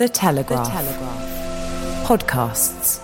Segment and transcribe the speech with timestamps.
[0.00, 0.64] The Telegraph.
[0.64, 2.06] The Telegraph.
[2.08, 3.00] Podcasts.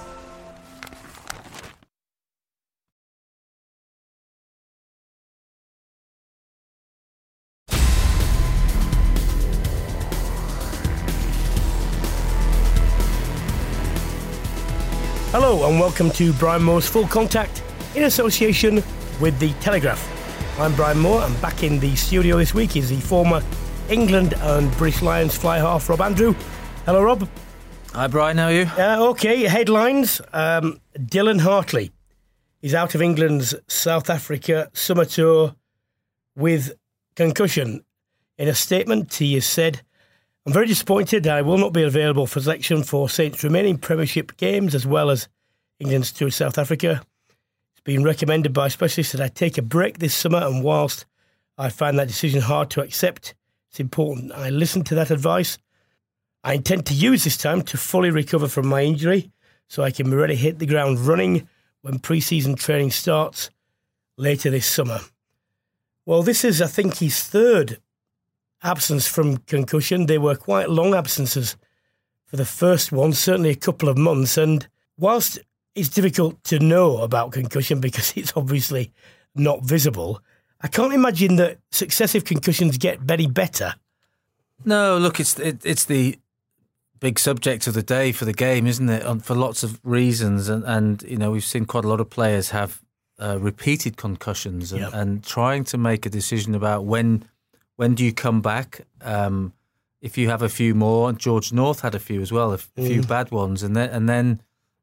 [15.33, 17.63] Hello and welcome to Brian Moore's Full Contact
[17.95, 18.77] in association
[19.21, 20.01] with The Telegraph.
[20.59, 23.43] I'm Brian Moore and back in the studio this week is the former
[23.91, 26.35] England and British Lions fly half Rob Andrew.
[26.87, 27.29] Hello, Rob.
[27.95, 28.38] Hi, Brian.
[28.38, 28.71] How are you?
[28.79, 30.21] Uh, okay, headlines.
[30.33, 31.91] Um, Dylan Hartley
[32.63, 35.57] is out of England's South Africa summer tour
[36.37, 36.79] with
[37.16, 37.85] concussion.
[38.38, 39.83] In a statement, he has said,
[40.47, 44.73] I'm very disappointed I will not be available for selection for Saints' remaining Premiership games
[44.73, 45.27] as well as
[45.80, 47.03] England's tour to South Africa.
[47.73, 51.05] It's been recommended by specialists that I take a break this summer, and whilst
[51.59, 53.35] I find that decision hard to accept,
[53.71, 55.59] it's important I listen to that advice.
[56.47, 59.33] I intend to use this time to fully recover from my injury
[59.66, 61.49] so I can to hit the ground running
[61.80, 63.51] when pre season training starts
[64.16, 65.00] later this summer.
[66.05, 67.81] Well, this is, I think, his third
[68.62, 70.06] absence from concussion.
[70.06, 71.56] They were quite long absences
[72.27, 74.38] for the first one, certainly a couple of months.
[74.38, 75.41] And whilst
[75.75, 78.93] it's difficult to know about concussion because it's obviously
[79.34, 80.22] not visible,
[80.60, 83.75] I can't imagine that successive concussions get very better.
[84.65, 86.21] No, look, it's it, it's the
[87.00, 89.22] big subject of the day for the game, isn't it?
[89.22, 92.50] For lots of reasons, and and you know we've seen quite a lot of players
[92.50, 92.81] have
[93.19, 94.91] uh, repeated concussions, and, Yep.
[94.94, 97.25] and trying to make a decision about when
[97.76, 98.82] when do you come back?
[99.03, 99.53] Um,
[100.00, 103.03] if you have a few more, George North had a few as well, a few
[103.03, 104.41] bad ones, and then and then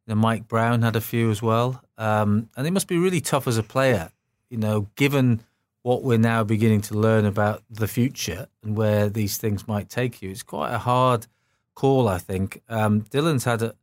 [0.08, 1.82] you know, Mike Brown had a few as well.
[1.98, 4.12] Um, and it must be really tough as a player,
[4.50, 5.42] you know, given
[5.84, 10.22] what we're now beginning to learn about the future and where these things might take
[10.22, 10.30] you.
[10.32, 11.28] It's quite a hard
[11.76, 12.62] call, I think.
[12.70, 13.76] Um, Dylan's had a,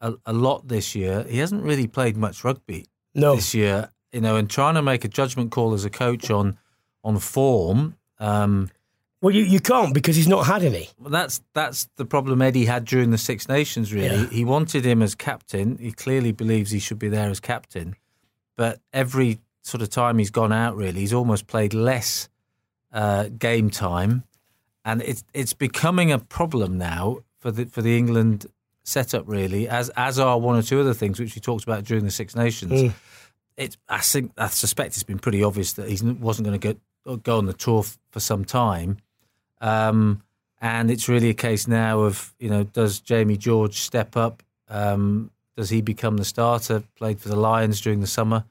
[0.00, 1.24] a, a lot this year.
[1.28, 3.36] He hasn't really played much rugby No.
[3.36, 6.58] this year, you know, and trying to make a judgment call as a coach on
[7.04, 7.94] on form.
[8.18, 8.70] Um,
[9.20, 10.88] Well, you, you can't because he's not had any.
[10.98, 13.92] well, that's that's the problem Eddie had during the Six Nations.
[13.92, 14.28] Really, Yeah.
[14.30, 15.78] he wanted him as captain.
[15.78, 17.94] He clearly believes he should be there as captain,
[18.56, 22.28] but every sort of time he's gone out, really, he's almost played less
[22.92, 24.24] uh, game time,
[24.84, 28.46] and it's it's becoming a problem now for the for the England
[28.84, 29.24] setup.
[29.28, 32.10] Really, as as are one or two other things which we talked about during the
[32.10, 32.92] Six Nations.
[33.56, 37.16] It's I think I suspect it's been pretty obvious that he wasn't going to go
[37.16, 38.98] go on the tour f- for some time.
[39.60, 40.22] Um,
[40.60, 44.42] and it's really a case now of, you know, does Jamie George step up?
[44.68, 46.82] Um, does he become the starter?
[46.96, 48.44] Played for the Lions during the summer,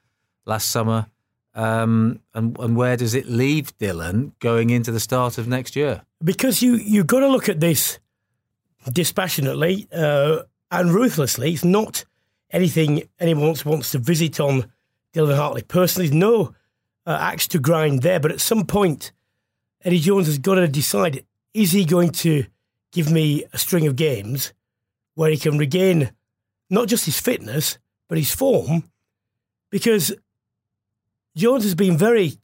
[0.45, 1.07] last summer.
[1.53, 6.01] Um, and, and where does it leave Dylan going into the start of next year?
[6.23, 7.99] because you you've got to look at this
[8.91, 11.53] dispassionately uh, and ruthlessly.
[11.53, 12.05] It's not
[12.51, 14.71] anything anyone wants, wants to visit on
[15.13, 16.07] Dylan Hartley personally.
[16.07, 16.53] There's no
[17.05, 19.11] uh, axe to grind there, but at some point,
[19.83, 22.45] Eddie Jones has got to decide: is he going to
[22.91, 24.53] give me a string of games
[25.15, 26.11] where he can regain
[26.69, 27.77] not just his fitness
[28.07, 28.83] but his form?
[29.69, 30.13] Because
[31.35, 32.37] Jones has been very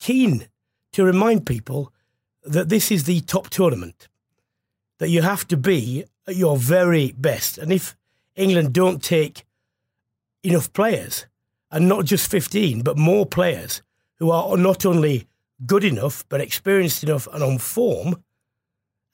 [0.00, 0.48] keen
[0.92, 1.92] to remind people
[2.42, 4.08] that this is the top tournament,
[5.00, 7.58] that you have to be at your very best.
[7.58, 7.96] And if
[8.36, 9.44] England don't take
[10.44, 11.26] enough players,
[11.70, 13.82] and not just 15, but more players
[14.18, 15.26] who are not only
[15.66, 18.22] good enough, but experienced enough and on form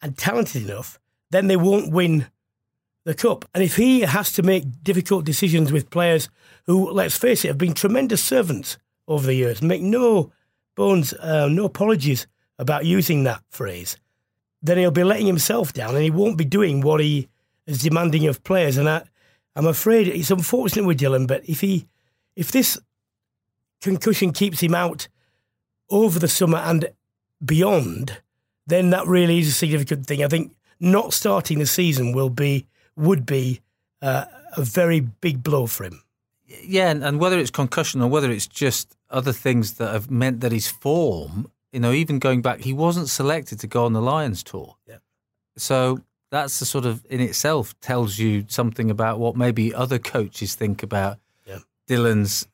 [0.03, 0.99] and talented enough,
[1.31, 2.27] then they won't win
[3.05, 3.45] the cup.
[3.55, 6.29] And if he has to make difficult decisions with players
[6.65, 10.33] who, let's face it, have been tremendous servants over the years, make no
[10.75, 12.27] bones, uh, no apologies
[12.59, 13.97] about using that phrase,
[14.67, 17.29] then he'll be letting himself down and he won't be doing what he
[17.67, 18.77] is demanding of players.
[18.77, 19.03] And I,
[19.55, 21.87] I'm afraid it's unfortunate with Dylan, but if he,
[22.35, 22.79] if this
[23.81, 25.09] concussion keeps him out
[25.91, 26.91] over the summer and
[27.45, 28.21] beyond,
[28.67, 30.25] then that really is a significant thing.
[30.25, 32.67] I think not starting the season will be
[32.97, 33.61] would be
[34.03, 34.25] uh,
[34.57, 36.03] a very big blow for him.
[36.47, 40.53] Yeah, and whether it's concussion or whether it's just other things that have meant that
[40.53, 44.43] his form You know, even going back, he wasn't selected to go on the Lions
[44.43, 44.77] tour.
[44.89, 44.97] Yeah.
[45.59, 46.01] So
[46.31, 50.83] that's the sort of in itself tells you something about what maybe other coaches think
[50.83, 51.59] about Yeah.
[51.87, 52.49] Dylan's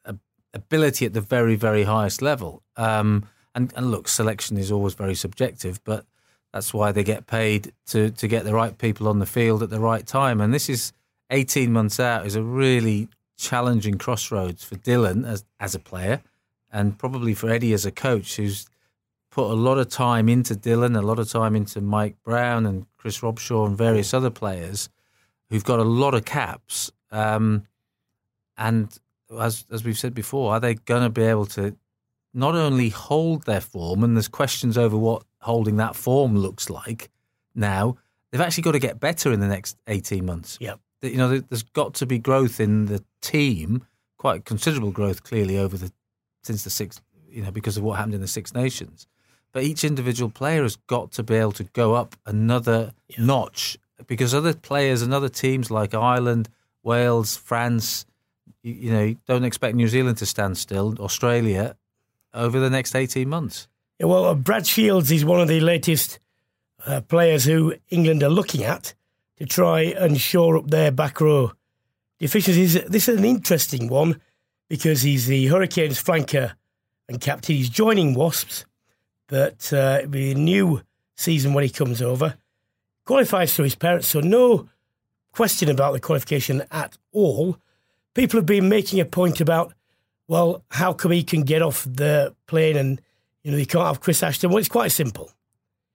[0.52, 2.64] ability at the very, very highest level.
[2.76, 6.04] Um, and, and look, selection is always very subjective, but
[6.52, 9.70] that's why they get paid to to get the right people on the field at
[9.70, 10.40] the right time.
[10.40, 10.92] And this is
[11.30, 13.08] 18 months out is a really
[13.38, 16.22] challenging crossroads for Dylan as as a player,
[16.72, 18.66] and probably for Eddie as a coach, who's
[19.32, 22.86] put a lot of time into Dylan, a lot of time into Mike Brown and
[22.98, 24.88] Chris Robshaw and various other players
[25.50, 26.92] who've got a lot of caps.
[27.10, 27.64] Um,
[28.56, 28.96] and
[29.40, 31.74] as as we've said before, are they going to be able to
[32.34, 37.10] not only hold their form, and there's questions over what holding that form looks like
[37.54, 37.96] now,
[38.30, 40.56] they've actually got to get better in the next 18 months.
[40.60, 40.78] Yep.
[41.02, 43.84] You know, there- there's got to be growth in the team,
[44.18, 45.90] quite considerable growth clearly over the
[46.42, 49.06] since the six, you know, because of what happened in the Six Nations.
[49.52, 53.76] But each individual player has got to be able to go up another notch
[54.06, 56.48] because other players and other teams like Ireland,
[56.82, 58.06] Wales, France,
[58.62, 61.76] you, you know, don't expect New Zealand to stand still, Australia,
[62.34, 63.68] over the next 18 months.
[63.98, 66.18] Yeah, well, uh, Brad Shields is one of the latest
[66.86, 68.94] uh, players who England are looking at
[69.38, 71.52] to try and shore up their back row
[72.18, 72.74] deficiencies.
[72.84, 74.20] This is an interesting one
[74.68, 76.54] because he's the Hurricanes flanker
[77.08, 77.56] and captain.
[77.56, 78.64] He's joining Wasps,
[79.32, 80.82] but uh, it'll be a new
[81.16, 82.36] season when he comes over.
[83.06, 84.68] Qualifies through his parents, so no
[85.32, 87.56] question about the qualification at all.
[88.12, 89.72] People have been making a point about,
[90.28, 93.00] well, how come he can get off the plane and
[93.42, 94.50] you know, you can't have Chris Ashton.
[94.50, 95.32] Well, it's quite simple.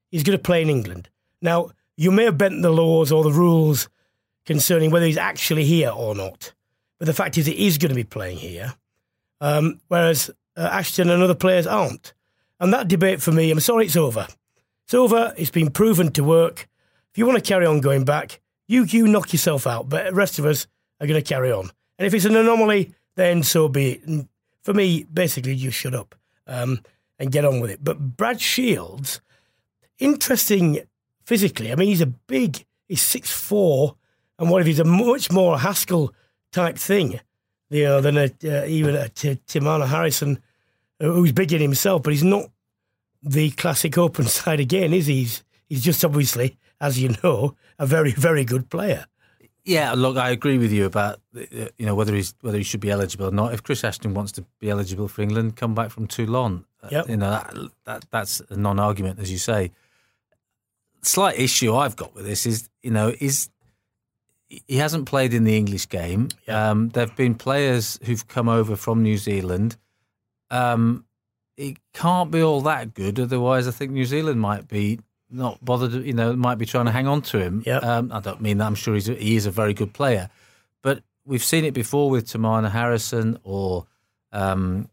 [0.09, 1.07] He's going to play in England.
[1.39, 3.87] Now, you may have bent the laws or the rules
[4.47, 6.53] concerning whether he's actually here or not,
[6.97, 8.73] but the fact is, he is going to be playing here,
[9.41, 12.15] um, whereas uh, Ashton and other players aren't.
[12.59, 14.27] And that debate for me, I'm sorry, it's over.
[14.85, 15.33] It's over.
[15.37, 16.67] It's been proven to work.
[17.11, 20.13] If you want to carry on going back, you you knock yourself out, but the
[20.13, 20.67] rest of us
[20.99, 21.69] are going to carry on.
[21.97, 24.07] And if it's an anomaly, then so be it.
[24.07, 24.27] And
[24.63, 26.15] for me, basically, you shut up.
[26.45, 26.81] Um,
[27.19, 27.83] and get on with it.
[27.83, 29.21] But Brad Shields,
[29.99, 30.81] interesting
[31.25, 31.71] physically.
[31.71, 33.95] I mean, he's a big, he's six four,
[34.39, 36.13] and what if he's a much more Haskell
[36.51, 37.19] type thing,
[37.69, 40.39] you know, than a, uh, even a T- Teimana Harrison,
[40.99, 42.49] who's big in himself, but he's not
[43.23, 45.15] the classic open side again, is he?
[45.19, 49.05] He's, he's just obviously, as you know, a very, very good player.
[49.63, 52.89] Yeah, look, I agree with you about you know whether he's whether he should be
[52.89, 53.53] eligible or not.
[53.53, 56.63] If Chris Ashton wants to be eligible for England, come back from Toulon.
[56.81, 57.09] Uh, Yep.
[57.09, 57.53] You know that,
[57.83, 59.73] that that's a non-argument, as you say.
[61.01, 63.49] Slight issue I've got with this is you know is
[64.47, 66.29] he hasn't played in the English game.
[66.47, 66.69] Yeah.
[66.69, 69.75] Um, there have been players who've come over from New Zealand.
[70.49, 71.05] Um,
[71.55, 74.99] it can't be all that good, otherwise I think New Zealand might be
[75.29, 76.05] not bothered.
[76.05, 77.63] You know, might be trying to hang on to him.
[77.65, 77.83] Yep.
[77.83, 78.65] Um, I don't mean that.
[78.65, 80.29] I'm sure he's a, he is a very good player,
[80.81, 83.87] but we've seen it before with Teimana Harrison or
[84.31, 84.89] um,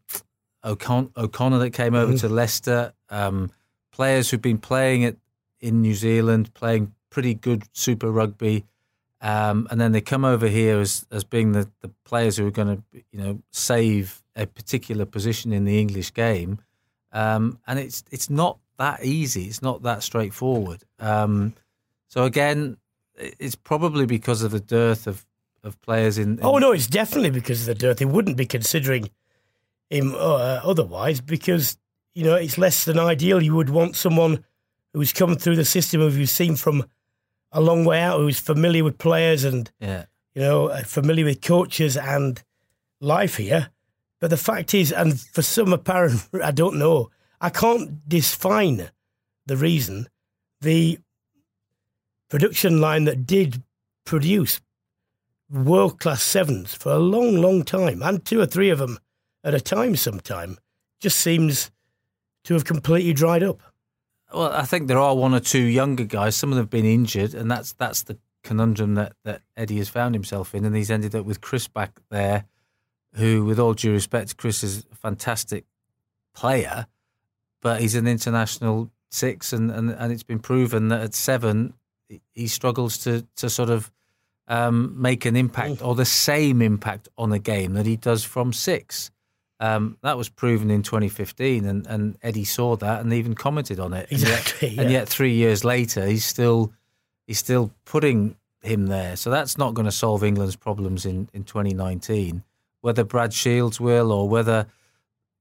[0.63, 2.93] O'Con- O'Connor that came over to Leicester.
[3.09, 3.51] Um,
[3.91, 5.17] players who've been playing it
[5.61, 8.65] in New Zealand, playing pretty good Super Rugby,
[9.21, 12.51] um, and then they come over here as as being the, the players who are
[12.51, 16.59] going to you know save a particular position in the English game,
[17.11, 19.45] um, and it's it's not that easy.
[19.45, 20.83] It's not that straightforward.
[20.99, 21.53] Um,
[22.07, 22.77] so again,
[23.17, 25.25] it's probably because of the dearth of,
[25.63, 26.39] of players in.
[26.39, 27.97] in Oh no, it's definitely because of the dearth.
[27.97, 29.09] They wouldn't be considering
[29.89, 31.77] him uh, otherwise because
[32.13, 33.41] you know it's less than ideal.
[33.41, 34.43] You would want someone
[34.93, 36.85] who's come through the system, who you've seen from
[37.51, 41.41] a long way out, who's familiar with players and Yeah, you know uh, familiar with
[41.41, 42.41] coaches and
[42.99, 43.69] life here.
[44.25, 48.89] But the fact is, and for some apparent, I don't know, I can't define
[49.45, 50.07] the reason.
[50.61, 50.97] The
[52.27, 53.61] production line that did
[54.03, 54.61] produce
[55.47, 58.97] world class sevens for a long, long time, and two or three of them
[59.43, 60.57] at a time sometime,
[60.99, 61.69] just seems
[62.45, 63.61] to have completely dried up.
[64.33, 66.35] Well, I think there are one or two younger guys.
[66.35, 69.89] Some of them have been injured, and that's that's the conundrum that, that Eddie has
[69.89, 70.65] found himself in.
[70.65, 72.45] And he's ended up with Chris back there,
[73.15, 75.65] who, with all due respect, Chris is a fantastic
[76.33, 76.87] player,
[77.61, 81.73] but he's an international six, and, and, and it's been proven that at seven
[82.33, 83.91] he struggles to to sort of
[84.47, 88.53] um, make an impact or the same impact on a game that he does from
[88.53, 89.09] six.
[89.59, 93.93] Um, that was proven in 2015, and, and Eddie saw that and even commented on
[93.93, 94.11] it.
[94.11, 96.73] And yet- Exactly, And yet, three years later, he's still
[97.25, 99.15] he's still putting him there.
[99.15, 102.43] So that's not going to solve England's problems in, in 2019.
[102.85, 104.67] Whether Brad Shields will, or whether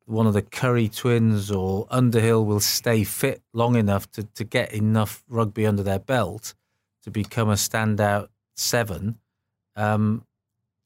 [0.06, 4.72] one of the Curry twins or Underhill will stay fit long enough to, to get
[4.72, 6.54] enough rugby under their belt
[7.02, 9.18] to become a standout seven,
[9.76, 10.24] um,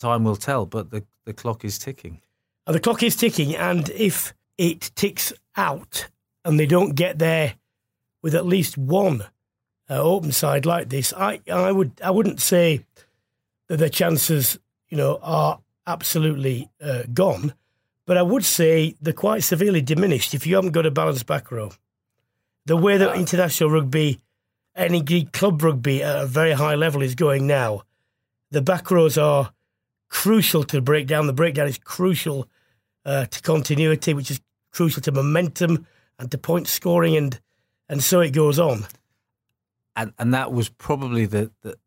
[0.01, 0.67] time will tell.
[0.67, 2.23] But the, the clock is ticking.
[2.67, 6.09] And the clock is ticking, and if it ticks out
[6.45, 7.55] and they don't get there
[8.21, 9.23] with at least one
[9.89, 12.85] uh, open side like this, I, I would I wouldn't say
[13.69, 17.55] that their chances, you know, are absolutely uh, gone,
[18.07, 21.51] but I would say they're quite severely diminished if you haven't got a balanced back
[21.51, 21.73] row.
[22.67, 24.21] The way that international rugby,
[24.77, 27.83] any club rugby at a very high level is going now,
[28.51, 29.53] the back rows are
[30.09, 31.27] crucial to break down.
[31.27, 32.47] The breakdown is crucial
[33.05, 34.41] uh, to continuity, which is
[34.71, 35.87] crucial to momentum
[36.19, 37.41] and to point scoring, and
[37.89, 38.87] and so it goes on.
[39.97, 41.79] And and that was probably the, the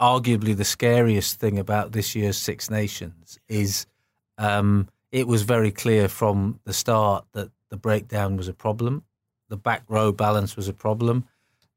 [0.00, 3.86] arguably the scariest thing about this year's Six Nations is
[4.38, 9.04] um, it was very clear from the start that the breakdown was a problem,
[9.48, 11.24] the back row balance was a problem,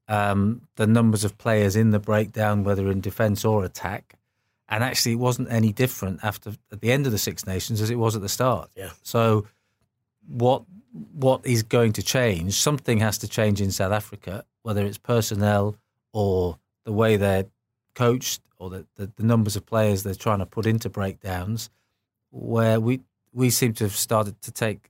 [0.08, 4.16] um, the numbers of players in the breakdown, whether in defence or attack,
[4.68, 7.90] and actually it wasn't any different after at the end of the Six Nations as
[7.90, 8.70] it was at the start.
[8.76, 8.92] Yeah.
[9.04, 9.48] So
[10.28, 10.64] what
[11.14, 12.54] what is going to change?
[12.56, 15.76] Something has to change in South Africa, whether it's personnel
[16.12, 17.46] or the way they're
[18.00, 21.70] coached or the, the, the numbers of players they're trying to put into breakdowns,
[22.32, 23.02] where we
[23.34, 24.90] we seem to have started to take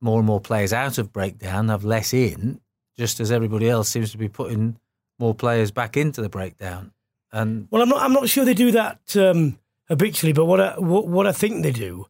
[0.00, 2.60] more and more players out of breakdown, have less in,
[2.98, 4.76] just as everybody else seems to be putting
[5.18, 6.92] more players back into the breakdown.
[7.32, 9.58] And well, I'm not I'm not sure they do that um,
[9.88, 12.06] habitually, but what I what, what I think they do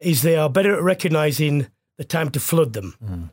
[0.00, 2.94] is they are better at recognizing the time to flood them.
[3.02, 3.30] Mm.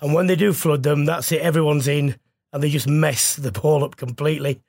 [0.00, 1.40] And when they do flood them, that's it.
[1.40, 2.16] Everyone's in,
[2.52, 4.60] and they just mess the ball up completely.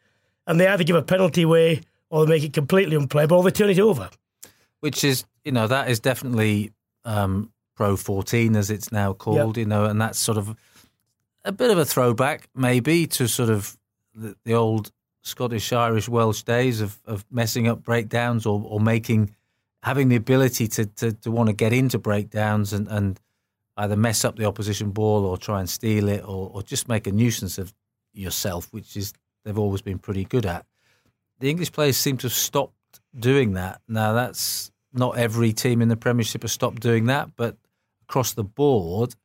[0.48, 3.52] And they either give a penalty away, or they make it completely unplayable, or they
[3.52, 4.10] turn it over.
[4.80, 6.72] Which is, you know, that is definitely
[7.04, 9.58] um, Pro 14, as it's now called.
[9.58, 9.64] Yep.
[9.64, 10.56] You know, and that's sort of
[11.44, 13.78] a bit of a throwback, maybe, to sort of
[14.14, 19.36] the, the old Scottish, Irish, Welsh days of, of messing up breakdowns or, or making
[19.86, 23.20] having the ability to, to, to want to get into breakdowns and, and
[23.78, 27.06] either mess up the opposition ball or try and steal it or, or just make
[27.06, 27.72] a nuisance of
[28.12, 29.14] yourself, which is
[29.46, 30.66] they've always been pretty good at.
[31.40, 33.82] The English players seem to have stopped doing that.
[33.88, 37.56] Now that's not every team in the Premiership has stopped doing that, but
[38.04, 39.16] across the board,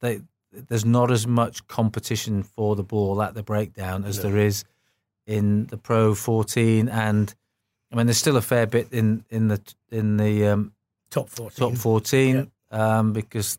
[0.00, 0.20] they,
[0.52, 4.30] there's not as much competition for the ball at the breakdown as no.
[4.30, 4.64] there is
[5.26, 7.34] in the Pro 14, and
[7.92, 9.60] I mean there's still a fair bit in in the
[9.90, 10.72] in the um,
[11.10, 11.70] top 14.
[11.70, 13.58] Top 14 um, because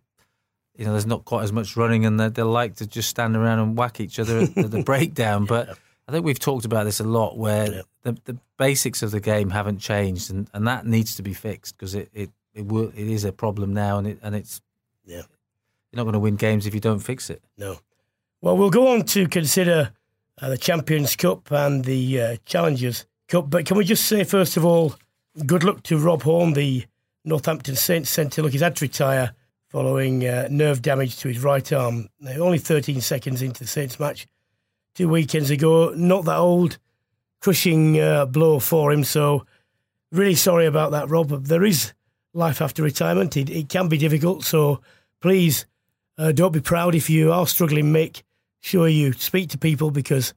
[0.77, 3.35] you know there's not quite as much running, and they, they like to just stand
[3.35, 5.43] around and whack each other at, the breakdown.
[5.43, 5.47] yeah.
[5.47, 9.19] But I think we've talked about this a lot, where the, the basics of the
[9.19, 12.89] game haven't changed, and, and that needs to be fixed because it it it, will,
[12.89, 14.61] it is a problem now, and it and it's
[15.05, 15.23] yeah.
[15.91, 17.41] You're not going to win games if you don't fix it.
[17.57, 17.79] No.
[18.41, 19.91] Well, we'll go on to consider
[20.41, 23.49] uh, the Champions Cup and the uh, Challengers Cup.
[23.49, 24.95] But can we just say, first of all,
[25.45, 26.85] good luck to Rob Horn, the
[27.23, 28.41] Northampton Saints centre.
[28.41, 29.33] Look, he's had to retire
[29.69, 32.07] following uh, nerve damage to his right arm.
[32.39, 34.27] only 13 seconds into the Saints match
[34.95, 35.93] two weekends ago.
[35.95, 36.77] Not that old,
[37.41, 39.03] crushing uh, blow for him.
[39.03, 39.45] So,
[40.11, 41.29] really sorry about that, Rob.
[41.45, 41.93] There is
[42.33, 43.35] life after retirement.
[43.37, 44.43] It, it can be difficult.
[44.43, 44.81] So,
[45.21, 45.65] please
[46.17, 47.91] uh, don't be proud if you are struggling.
[47.91, 48.23] Make
[48.59, 50.33] sure you speak to people because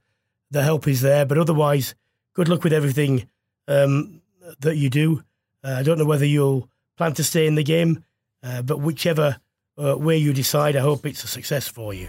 [0.50, 1.25] the help is there.
[1.25, 1.94] But otherwise,
[2.34, 3.28] good luck with everything
[3.68, 4.20] um,
[4.60, 5.22] that you do.
[5.62, 8.04] Uh, I don't know whether you'll plan to stay in the game,
[8.42, 9.38] uh, but whichever
[9.82, 12.09] uh, way you decide, I hope it's a success for you.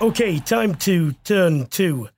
[0.00, 2.08] Okay, time to turn to,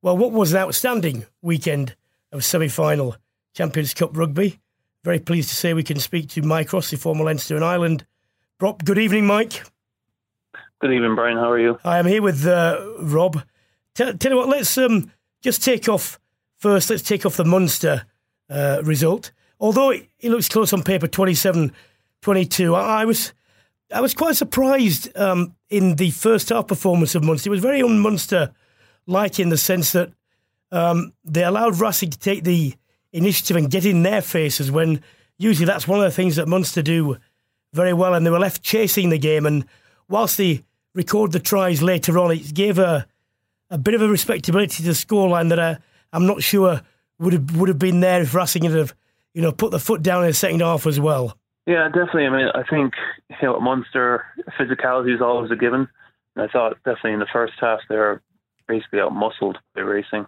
[0.00, 1.96] well, what was an outstanding weekend
[2.30, 3.16] of semi final
[3.54, 4.60] Champions Cup rugby.
[5.04, 8.06] Very pleased to say we can speak to Mike Ross, former Leinster and Ireland.
[8.60, 9.64] Rob, good evening, Mike.
[10.80, 11.36] Good evening, Brian.
[11.36, 11.78] How are you?
[11.84, 13.42] I am here with uh, Rob.
[13.94, 15.10] Tell, tell, you what, let's um,
[15.42, 16.18] just take off
[16.62, 16.88] first.
[16.88, 18.06] Let's take off the Munster
[18.48, 19.32] uh, result.
[19.60, 21.72] Although it, it, looks close on paper, 27
[22.22, 23.32] 22, I, was.
[23.92, 27.50] I was quite surprised um, in the first half performance of Munster.
[27.50, 28.52] It was very un Munster
[29.06, 30.12] like in the sense that
[30.70, 32.74] um, they allowed Racing to take the
[33.12, 35.02] initiative and get in their faces when
[35.36, 37.18] usually that's one of the things that Munster do
[37.72, 38.14] very well.
[38.14, 39.44] And they were left chasing the game.
[39.44, 39.66] And
[40.08, 40.64] whilst they
[40.94, 43.06] record the tries later on, it gave a,
[43.68, 45.78] a bit of a respectability to the scoreline that I,
[46.12, 46.82] I'm not sure
[47.18, 48.94] would have, would have been there if Racing had have,
[49.32, 51.36] you know, put the foot down in the second half as well.
[51.66, 52.26] Yeah, definitely.
[52.26, 52.94] I mean, I think
[53.30, 54.24] you know, Munster
[54.58, 55.88] physicality is always a given.
[56.34, 58.22] And I thought definitely in the first half they were
[58.66, 60.26] basically out muscled by Racing.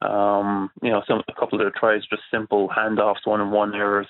[0.00, 3.74] Um, you know, some a couple of their tries just simple handoffs, one and one
[3.74, 4.06] errors,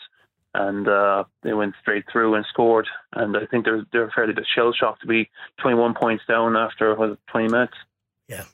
[0.55, 2.87] and uh, they went straight through and scored.
[3.15, 5.31] And I think they're they're fairly bit shell shocked to be
[5.63, 7.75] 21 points down after was it, 20 minutes.
[8.29, 8.45] Yeah,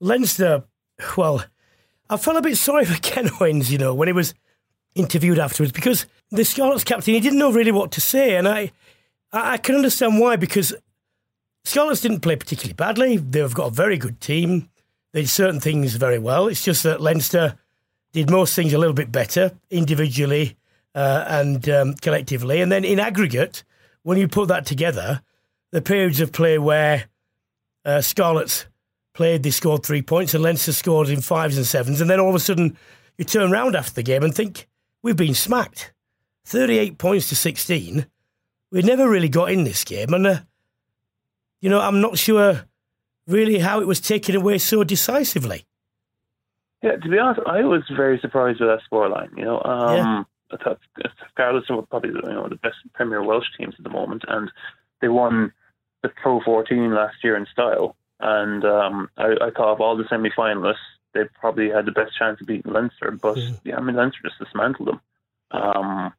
[0.00, 0.64] Leinster.
[1.16, 1.44] Well,
[2.10, 4.34] I felt a bit sorry for Ken Owens, you know, when he was
[4.94, 8.72] interviewed afterwards because the Scarlets captain he didn't know really what to say, and I
[9.32, 10.74] I can understand why because
[11.64, 13.16] Scarlets didn't play particularly badly.
[13.18, 14.70] They've got a very good team.
[15.12, 16.48] They did certain things very well.
[16.48, 17.56] It's just that Leinster
[18.12, 20.56] did most things a little bit better individually
[20.94, 22.60] uh, and um, collectively.
[22.60, 23.64] And then in aggregate,
[24.02, 25.22] when you put that together,
[25.70, 27.04] the periods of play where
[27.84, 28.66] uh, Scarlets
[29.18, 32.00] played, they scored three points, and Leinster scored in fives and sevens.
[32.00, 32.78] And then all of a sudden,
[33.18, 34.68] you turn around after the game and think,
[35.02, 35.92] we've been smacked.
[36.46, 38.06] 38 points to 16.
[38.70, 40.14] We never really got in this game.
[40.14, 40.38] And, uh,
[41.60, 42.64] you know, I'm not sure
[43.26, 45.66] really how it was taken away so decisively.
[46.84, 49.36] Yeah, to be honest, I was very surprised with that scoreline.
[49.36, 50.22] You know, um, yeah.
[50.52, 50.78] I thought
[51.30, 54.48] Scarlets were probably you know the best Premier Welsh teams at the moment, and
[55.00, 55.52] they won
[56.04, 57.96] the Pro 14 last year in style.
[58.20, 60.76] And um, I, I thought of all the semi-finalists,
[61.14, 63.10] they probably had the best chance of beating Leinster.
[63.10, 65.00] But yeah, yeah I mean Leinster just dismantled them.
[65.50, 66.12] Um,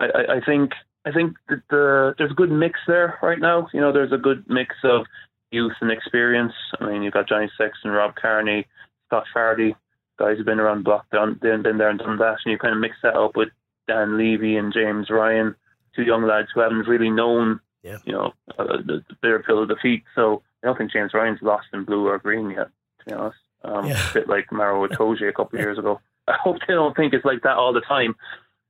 [0.00, 0.72] I, I, I think
[1.04, 3.68] I think that the there's a good mix there right now.
[3.72, 5.06] You know, there's a good mix of
[5.50, 6.52] youth and experience.
[6.80, 8.66] I mean, you've got Johnny Sexton, Rob Kearney,
[9.06, 9.74] Scott Fardy,
[10.18, 12.74] guys who've been around the block, done, been there and done that, and you kind
[12.74, 13.48] of mix that up with
[13.86, 15.54] Dan Leavy and James Ryan,
[15.94, 17.98] two young lads who haven't really known, yeah.
[18.04, 20.02] you know, uh, the, the bitter pill of defeat.
[20.14, 22.68] So I don't think James Ryan's lost in blue or green yet,
[23.00, 23.38] to be honest.
[23.64, 24.10] Um, yeah.
[24.10, 26.00] A bit like Maro Itoje a couple of years ago.
[26.28, 28.16] I hope they don't think it's like that all the time.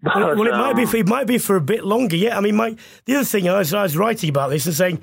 [0.03, 0.87] But, well, well, it um, might be.
[0.87, 2.17] For, it might be for a bit longer.
[2.17, 2.77] Yeah, I mean, my
[3.07, 5.03] the other thing I was, I was writing about this and saying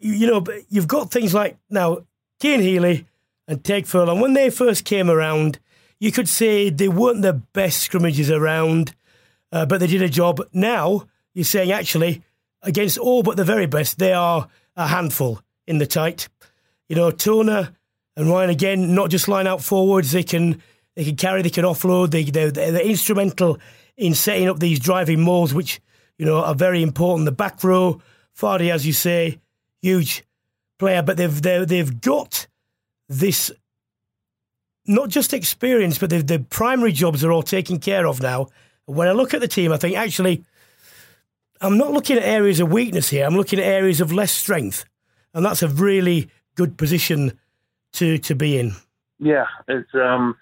[0.00, 1.98] you know, you've got things like now
[2.42, 3.06] Cian Healy
[3.46, 4.20] and Tadhg Furlong.
[4.20, 5.60] When they first came around,
[5.98, 8.94] you could say they weren't the best scrummages around,
[9.52, 10.40] uh, but they did a job.
[10.52, 12.22] Now you're saying actually
[12.62, 16.28] against all but the very best, they are a handful in the tight.
[16.88, 17.70] You know, Toner
[18.16, 20.10] and Ryan again, not just line out forwards.
[20.10, 20.60] They can
[20.96, 22.10] they can carry, they can offload.
[22.10, 23.58] They they're, they're instrumental
[23.96, 25.80] in setting up these driving mauls, which
[26.18, 27.24] you know are very important.
[27.24, 28.02] The back row,
[28.36, 29.38] Fardy, as you say,
[29.80, 30.24] huge
[30.78, 32.48] player, but they've they've got
[33.08, 33.52] this
[34.86, 38.48] not just experience, but the primary jobs are all taken care of now.
[38.86, 40.44] When I look at the team, I think actually
[41.60, 43.24] I'm not looking at areas of weakness here.
[43.24, 44.84] I'm looking at areas of less strength,
[45.34, 47.38] and that's a really good position
[47.92, 48.72] to to be in.
[49.18, 50.36] Yeah, it's um,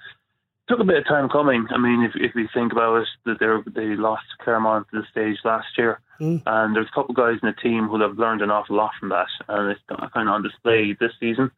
[0.68, 1.66] took a bit of time coming.
[1.70, 5.06] I mean, if if we think about it, that they they lost Clermont to the
[5.10, 6.00] stage last year.
[6.20, 6.42] Mm.
[6.46, 8.90] And there's a couple of guys in the team who have learned an awful lot
[8.98, 11.50] from that, and it's kind of on display this season.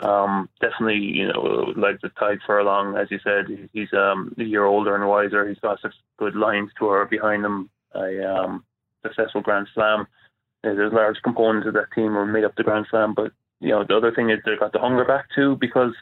[0.00, 4.64] Um, definitely, you know, like the Tadhg Furlong, as you said, he's um, a year
[4.64, 5.46] older and wiser.
[5.46, 7.68] He's got such good lines to her behind him.
[7.94, 8.64] A um,
[9.02, 10.06] successful Grand Slam.
[10.62, 13.84] There's large components of that team who made up the Grand Slam, but you know
[13.86, 15.92] the other thing is they've got the hunger back too because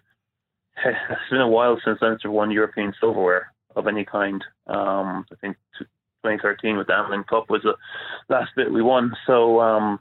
[0.85, 4.45] it's been a while since Leinster won European silverware of any kind.
[4.67, 5.57] Um, I think
[6.23, 7.75] 2013 with the Amlin Cup was the
[8.29, 9.13] last bit we won.
[9.27, 10.01] So um,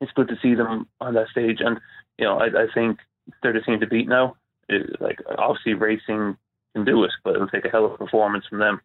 [0.00, 1.58] it's good to see them on that stage.
[1.60, 1.78] And,
[2.18, 2.98] you know, I, I think
[3.42, 4.36] they're the team to beat now.
[4.68, 6.36] It, like, obviously, racing
[6.74, 8.80] can do it, but it'll take a hell of a performance from them.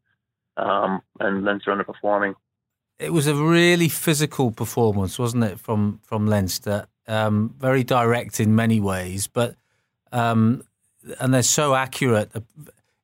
[0.57, 2.35] Um, and Leinster underperforming.
[2.99, 6.87] It was a really physical performance, wasn't it, from from Leinster?
[7.07, 9.55] Um, very direct in many ways, but
[10.11, 10.63] um,
[11.19, 12.31] and they're so accurate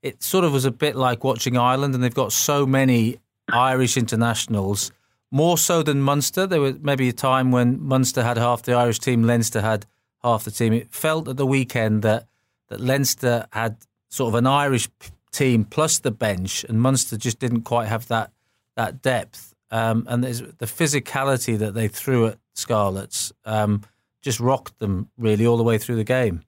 [0.02, 3.20] it sort of was a bit like watching Ireland, and they've got so many
[3.52, 4.92] Irish internationals,
[5.30, 6.48] more so than Munster.
[6.48, 9.86] There was maybe a time when Munster had half the Irish team, Leinster had
[10.24, 10.74] half the team.
[10.74, 12.28] It felt at the weekend that
[12.70, 13.78] that Leinster had
[14.10, 14.90] sort of an Irish
[15.32, 18.32] team plus the bench, and Munster just didn't quite have that
[18.76, 19.51] that depth.
[19.72, 23.84] Um, and there's the physicality that they threw at Scarlets um,
[24.22, 26.44] just rocked them really all the way through the game.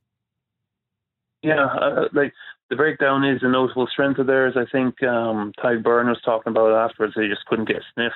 [1.41, 2.33] Yeah, uh, like
[2.69, 4.55] the breakdown is a notable strength of theirs.
[4.55, 7.13] I think um, Tadhg Beirne was talking about it afterwards.
[7.15, 8.13] They just couldn't get a sniff.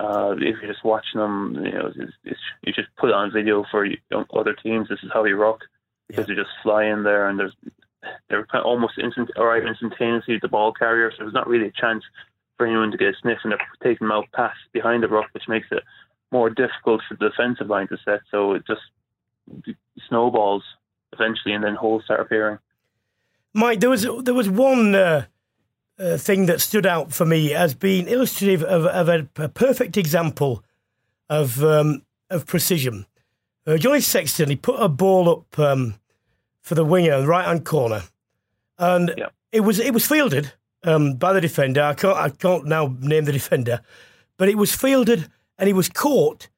[0.00, 3.64] Uh, if you're just watching them, you know, it's, it's, you just put on video
[3.70, 3.86] for
[4.36, 4.88] other teams.
[4.88, 5.60] This is how you ruck
[6.06, 6.34] because yeah.
[6.34, 7.54] they just fly in there and there's
[8.28, 11.10] they're kind of almost instant or instantaneously the ball carrier.
[11.10, 12.04] So there's not really a chance
[12.58, 15.28] for anyone to get a sniff, and they're taking them out past behind the ruck,
[15.32, 15.82] which makes it
[16.30, 18.20] more difficult for the defensive line to set.
[18.30, 18.82] So it just
[20.08, 20.64] snowballs
[21.12, 22.58] eventually, and then holes start appearing.
[23.54, 25.24] Mike, there was there was one uh,
[25.98, 29.96] uh, thing that stood out for me as being illustrative of, of a, a, perfect
[29.96, 30.62] example
[31.30, 33.06] of um, of precision.
[33.66, 35.94] Uh, Johnny Sexton he put a ball up um,
[36.60, 38.02] for the winger, right hand corner,
[38.78, 39.28] and Yeah.
[39.50, 40.52] it was it was fielded
[40.84, 41.82] um, by the defender.
[41.82, 43.80] I can't I can't now name the defender,
[44.36, 46.48] but it was fielded and he was caught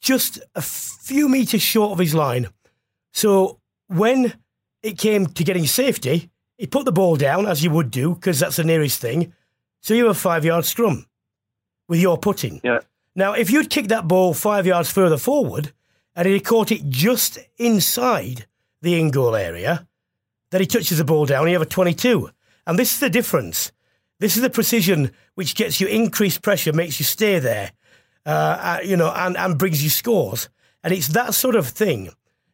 [0.00, 2.48] just a few meters short of his line.
[3.12, 4.34] So when
[4.82, 8.40] it came to getting safety, he put the ball down as you would do because
[8.40, 9.32] that's the nearest thing.
[9.80, 11.06] So you have a five yard scrum
[11.88, 12.60] with your putting.
[12.64, 12.80] Yeah.
[13.14, 15.72] Now, if you'd kicked that ball five yards further forward
[16.14, 18.46] and he caught it just inside
[18.82, 19.86] the in goal area,
[20.50, 22.30] then he touches the ball down, you have a 22.
[22.66, 23.72] And this is the difference.
[24.18, 27.72] This is the precision which gets you increased pressure, makes you stay there,
[28.24, 30.48] uh, uh, you know, and, and brings you scores.
[30.82, 32.06] And it's that sort of thing,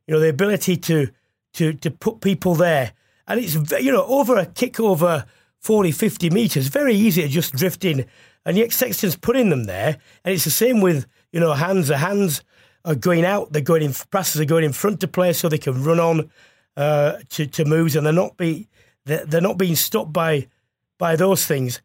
[0.07, 1.09] you know, the ability to
[1.55, 2.93] to to put people there.
[3.29, 5.27] And it's, you know, over a kick over
[5.61, 8.07] 40, 50 metres, very easy to just drift in.
[8.45, 9.99] And yet Sexton's putting them there.
[10.25, 11.89] And it's the same with, you know, hands.
[11.89, 12.43] The hands
[12.85, 15.59] are going out, they're going in, passes are going in front to play so they
[15.59, 16.31] can run on
[16.77, 18.69] uh, to, to moves and they're not, be,
[19.05, 20.49] they're, they're not being stopped by,
[20.99, 21.81] by those things.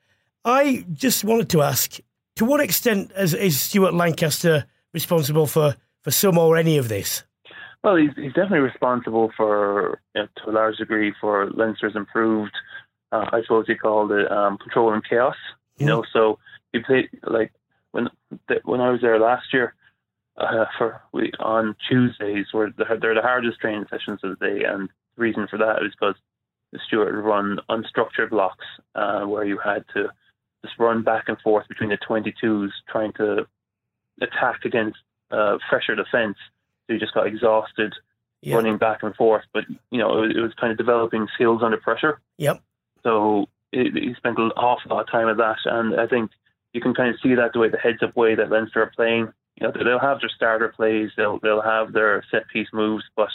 [0.46, 2.00] I just wanted to ask,
[2.36, 7.24] to what extent is, is Stuart Lancaster responsible for, for some or any of this?
[7.84, 12.54] Well, he's, he's definitely responsible for, you know, to a large degree, for Leinster's improved,
[13.12, 15.36] uh, I suppose you call it, um, control and chaos.
[15.78, 16.40] You know, so
[16.74, 17.54] he played like
[17.92, 18.10] when
[18.64, 19.76] when I was there last year
[20.38, 24.64] uh, for we on Tuesdays were the, they're the hardest training sessions of the day,
[24.66, 26.16] and the reason for that is because
[26.86, 30.10] Stuart would run unstructured blocks uh, where you had to
[30.66, 33.48] just run back and forth between the 22s trying to
[34.22, 34.98] attack against
[35.32, 36.38] uh, fresher defence.
[36.88, 37.94] So you just got exhausted
[38.42, 38.56] Yeah.
[38.56, 39.44] running back and forth.
[39.54, 42.20] But you know, it, was- it was kind of developing skills under pressure.
[42.38, 42.62] Yep.
[43.04, 46.32] So he spent an awful lot of time at that, and I think
[46.74, 49.32] you can kind of see that the way the heads-up way that Leinster are playing.
[49.60, 53.30] You know, they'll have their starter plays, they'll they'll have their set-piece moves, but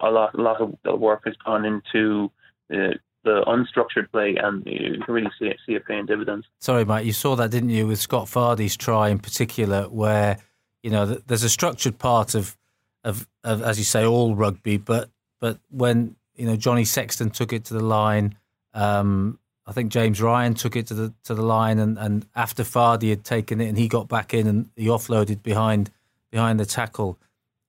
[0.00, 2.30] a lot a lot of the work has gone into
[2.72, 6.46] uh, the unstructured play, and you can really see it, see it paying dividends.
[6.58, 10.38] Sorry, Mike, you saw that, didn't you, with Scott Fardy's try in particular, where
[10.82, 12.56] you know there's a structured part of,
[13.04, 17.52] of, of as you say, all rugby, but but when you know Johnny Sexton took
[17.52, 18.36] it to the line,
[18.72, 22.62] um, I think James Ryan took it to the to the line, and, and after
[22.62, 25.90] Fardy had taken it and he got back in and he offloaded behind
[26.30, 27.18] behind the tackle,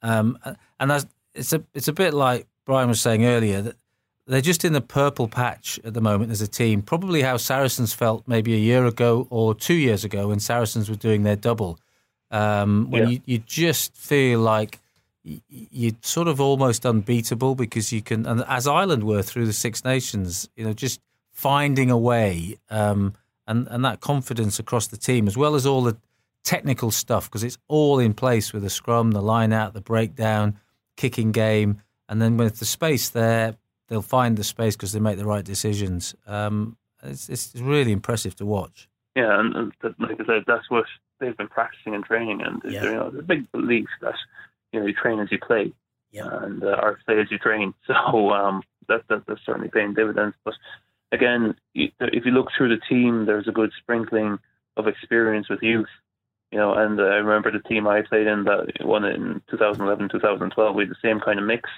[0.01, 0.37] um,
[0.79, 3.75] and it's a it's a bit like Brian was saying earlier that
[4.31, 6.81] they're just in the purple patch at the moment as a team.
[6.81, 10.95] Probably how Saracens felt maybe a year ago or two years ago when Saracens were
[10.95, 11.79] doing their double.
[12.31, 13.09] Um, when Yeah.
[13.09, 14.79] you, you just feel like
[15.23, 19.83] you're sort of almost unbeatable because you can, and as Ireland were through the Six
[19.83, 20.99] Nations, you know, just
[21.31, 23.13] finding a way um,
[23.47, 25.97] and, and that confidence across the team, as well as all the
[26.43, 30.57] technical stuff, because it's all in place with the scrum, the line out, the breakdown,
[30.95, 31.81] kicking game.
[32.09, 33.55] And then with the space there,
[33.91, 36.15] they'll find the space because they make the right decisions.
[36.25, 38.87] Um, it's, it's really impressive to watch.
[39.17, 40.85] Yeah, and, and like I said, that's what
[41.19, 42.83] they've been practicing and training, and Yeah.
[42.83, 44.15] you know, there's a big belief that
[44.71, 45.73] you know you train as you play,
[46.09, 46.29] Yeah.
[46.41, 47.73] and uh, or play as you train.
[47.87, 50.37] So um, that, that that's certainly paying dividends.
[50.45, 50.53] But
[51.11, 54.39] again, if you look through the team, there's a good sprinkling
[54.77, 55.89] of experience with youth.
[56.53, 60.07] You know, and uh, I remember the team I played in that won in 2011,
[60.09, 60.75] 2012.
[60.75, 61.69] We had the same kind of mix,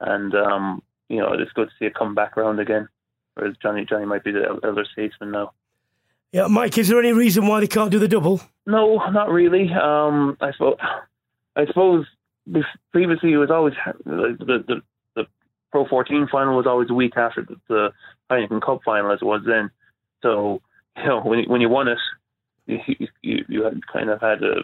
[0.00, 2.88] and um, you know, it's good to see it come back around again.
[3.34, 5.52] Whereas Johnny, Johnny might be the el- elder statesman now.
[6.32, 8.40] Yeah, Mike, is there any reason why they can't do the double?
[8.66, 9.72] No, not really.
[9.72, 10.76] Um, I suppose.
[11.56, 12.06] I suppose
[12.92, 14.82] previously it was always the the, the,
[15.16, 15.26] the
[15.72, 17.92] Pro 14 final was always a week after the, the
[18.30, 19.70] Heineken Cup final as it was then.
[20.22, 20.60] So
[20.96, 21.98] you know when you- when you won it,
[22.66, 22.80] you
[23.22, 24.62] you, you had kind of had a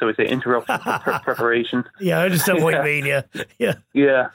[0.00, 1.84] so we say interrupted pre- preparation.
[2.00, 2.84] Yeah, I understand what Yeah.
[2.84, 3.06] you mean.
[3.06, 3.22] Yeah,
[3.58, 4.28] yeah, Yeah,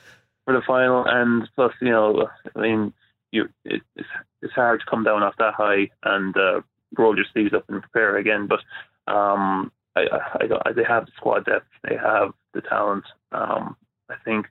[0.45, 2.93] for the final, and plus you know, I mean,
[3.31, 4.07] you it, it's
[4.41, 6.61] it's hard to come down off that high and uh,
[6.97, 8.47] roll your sleeves up and prepare again.
[8.47, 8.59] But
[9.11, 13.05] um, I, I, I, they have the squad depth, they have the talent.
[13.31, 13.75] Um,
[14.09, 14.47] I think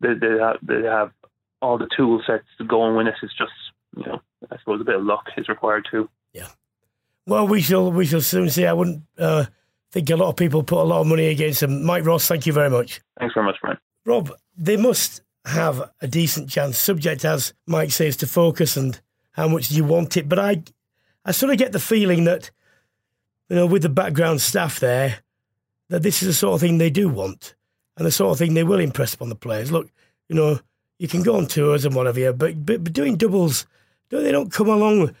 [0.00, 1.12] they they have they have
[1.62, 3.14] all the tool sets to go and win it.
[3.22, 3.52] It's just
[3.96, 6.08] you know, I suppose a bit of luck is required too.
[6.32, 6.48] Yeah.
[7.26, 8.66] Well, we shall we shall soon see.
[8.66, 9.46] I wouldn't uh,
[9.90, 11.84] think a lot of people put a lot of money against them.
[11.84, 13.00] Mike Ross, thank you very much.
[13.18, 13.78] Thanks very much, Brian.
[14.04, 19.00] Rob, they must have a decent chance, subject as Mike says to focus and
[19.32, 20.28] how much you want it.
[20.28, 20.62] But I,
[21.24, 22.50] I sort of get the feeling that,
[23.48, 25.20] you know, with the background staff there,
[25.88, 27.54] that this is the sort of thing they do want
[27.96, 29.72] and the sort of thing they will impress upon the players.
[29.72, 29.90] Look,
[30.28, 30.60] you know,
[30.98, 33.66] you can go on tours and whatever, but, but, but doing doubles,
[34.10, 35.14] they don't come along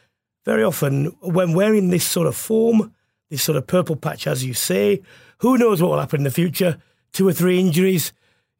[0.44, 2.94] very often when we're in this sort of form,
[3.30, 5.02] this sort of purple patch, as you say.
[5.38, 6.78] Who knows what will happen in the future?
[7.12, 8.12] Two or three injuries,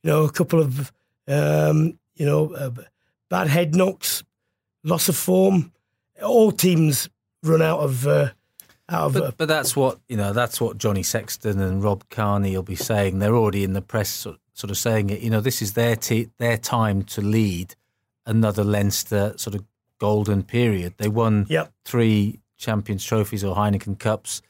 [0.02, 0.92] you know, a couple of
[1.28, 2.70] Um, you know, uh,
[3.28, 4.24] bad head knocks,
[4.82, 5.72] loss of form.
[6.22, 7.08] All teams
[7.42, 8.06] run out of.
[8.06, 8.30] Uh,
[8.88, 10.32] out of but, uh, but that's what you know.
[10.32, 13.20] That's what Johnny Sexton and Rob Kearney will be saying.
[13.20, 15.20] They're already in the press, sort, sort of saying it.
[15.20, 17.76] You know, this is their te- their time to lead
[18.26, 19.64] another Leinster sort of
[19.98, 20.94] golden period.
[20.96, 21.72] They won Yep.
[21.84, 24.42] three Champions trophies or Heineken Cups.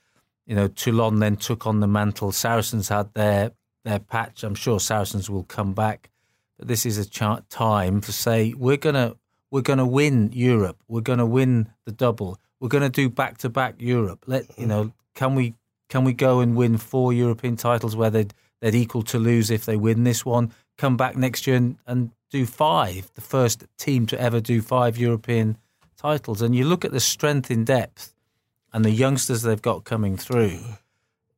[0.46, 2.32] You know, Toulon then took on the mantle.
[2.32, 3.52] Saracens had their
[3.84, 4.42] their patch.
[4.42, 6.10] I'm sure Saracens will come back,
[6.58, 9.16] but this is a time to say we're gonna
[9.50, 10.82] we're gonna win Europe.
[10.88, 12.38] We're gonna win the double.
[12.60, 14.24] We're gonna do back to back Europe.
[14.26, 15.54] Let you know, can we
[15.88, 19.64] can we go and win four European titles where they'd they'd equal to lose if
[19.64, 20.52] they win this one?
[20.78, 24.96] Come back next year and, and do five, the first team to ever do five
[24.96, 25.58] European
[25.96, 26.40] titles.
[26.40, 28.14] And you look at the strength in depth
[28.72, 30.60] and the youngsters they've got coming through,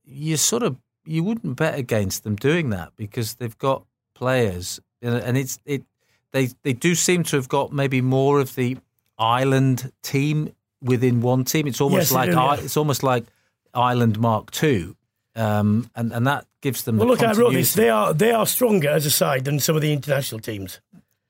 [0.04, 3.84] you sort of you wouldn't bet against them doing that because they've got
[4.14, 5.82] players, and it's it
[6.32, 8.78] they they do seem to have got maybe more of the
[9.18, 11.66] Ireland team within one team.
[11.66, 12.54] It's almost Yes, like do, yeah.
[12.54, 13.24] it's almost like
[13.74, 14.96] Ireland Mark Two,
[15.36, 16.96] um, and and that gives them.
[16.98, 17.74] well, the look, I wrote this.
[17.74, 20.80] They are they are stronger as a side than some of the international teams.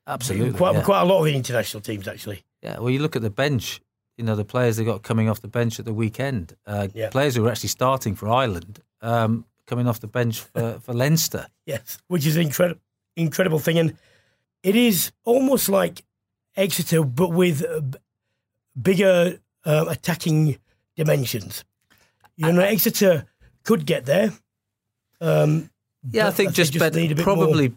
[0.07, 0.81] absolutely Quite yeah.
[0.83, 2.43] quite a lot of the international teams actually.
[2.61, 3.81] Yeah, well, you look at the bench.
[4.17, 6.55] You know the players they got coming off the bench at the weekend.
[6.67, 7.09] Uh, Yeah.
[7.09, 11.47] Players who were actually starting for Ireland, um, coming off the bench for, for Leinster.
[11.65, 12.81] Yes, which is an incredible
[13.15, 13.97] incredible thing, and
[14.63, 16.03] it is almost like
[16.55, 17.63] Exeter, but with
[18.79, 20.57] bigger um, attacking
[20.95, 21.63] dimensions.
[22.35, 23.25] You know, Exeter
[23.63, 24.31] could get there.
[25.21, 25.69] Um,
[26.09, 27.35] Yeah, I think they just, better, need a bit more.
[27.35, 27.73] probably,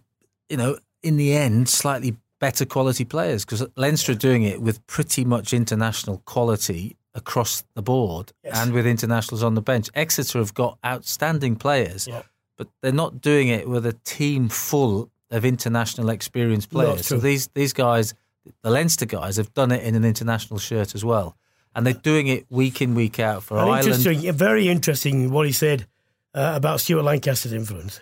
[0.49, 4.87] you know, in the end, slightly better quality players because Leinster are doing it with
[4.87, 8.57] pretty much international quality across the board Yes.
[8.59, 9.89] and with internationals on the bench.
[9.95, 12.23] Exeter have got outstanding players, Yeah.
[12.57, 17.07] but they're not doing it with a team full of international experienced players.
[17.07, 18.15] so these these guys,
[18.63, 21.37] the Leinster guys, have done it in an international shirt as well.
[21.75, 23.87] And they're doing it week in, week out for and Ireland.
[24.07, 25.87] interesting, very interesting what he said
[26.35, 28.01] uh, about Stuart Lancaster's influence.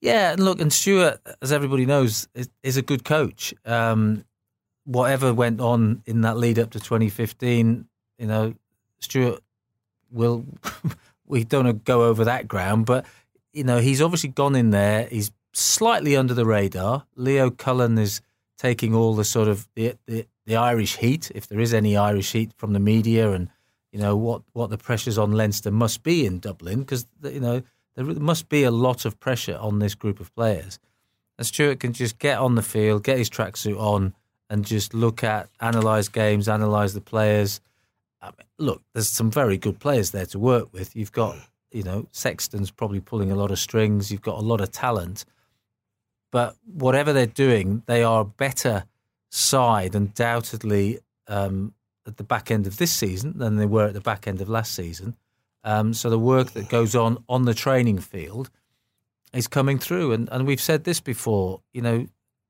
[0.00, 3.52] Yeah, and look, and Stuart, as everybody knows, is, is a good coach.
[3.64, 4.24] Um,
[4.84, 7.84] whatever went on in that lead up to 2015,
[8.18, 8.54] you know,
[9.00, 9.42] Stuart
[10.10, 10.44] will.
[11.26, 13.04] we don't go over that ground, but
[13.52, 15.06] you know, he's obviously gone in there.
[15.06, 17.04] He's slightly under the radar.
[17.16, 18.20] Leo Cullen is
[18.56, 22.32] taking all the sort of the, the the Irish heat, if there is any Irish
[22.32, 23.50] heat from the media, and
[23.92, 27.62] you know what what the pressures on Leinster must be in Dublin, because you know
[27.94, 30.78] there must be a lot of pressure on this group of players.
[31.36, 34.14] And Stuart can just get on the field, get his tracksuit on,
[34.50, 37.60] and just look at, analyse games, analyse the players.
[38.20, 40.96] I mean, look, there's some very good players there to work with.
[40.96, 41.36] You've got,
[41.70, 44.10] you know, Sexton's probably pulling a lot of strings.
[44.10, 45.24] You've got a lot of talent.
[46.30, 48.84] But whatever they're doing, they are a better
[49.30, 51.74] side, undoubtedly, um,
[52.06, 54.48] at the back end of this season than they were at the back end of
[54.48, 55.16] last season.
[55.62, 58.50] Um, so the work that goes on on the training field
[59.32, 60.12] is coming through.
[60.12, 62.06] And, and we've said this before, you know,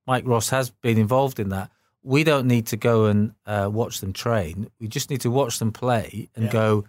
[0.07, 1.71] Mike Ross has been involved in that.
[2.03, 4.71] We don't need to go and uh, watch them train.
[4.81, 6.53] We just need to watch them play and Yeah.
[6.53, 6.85] go,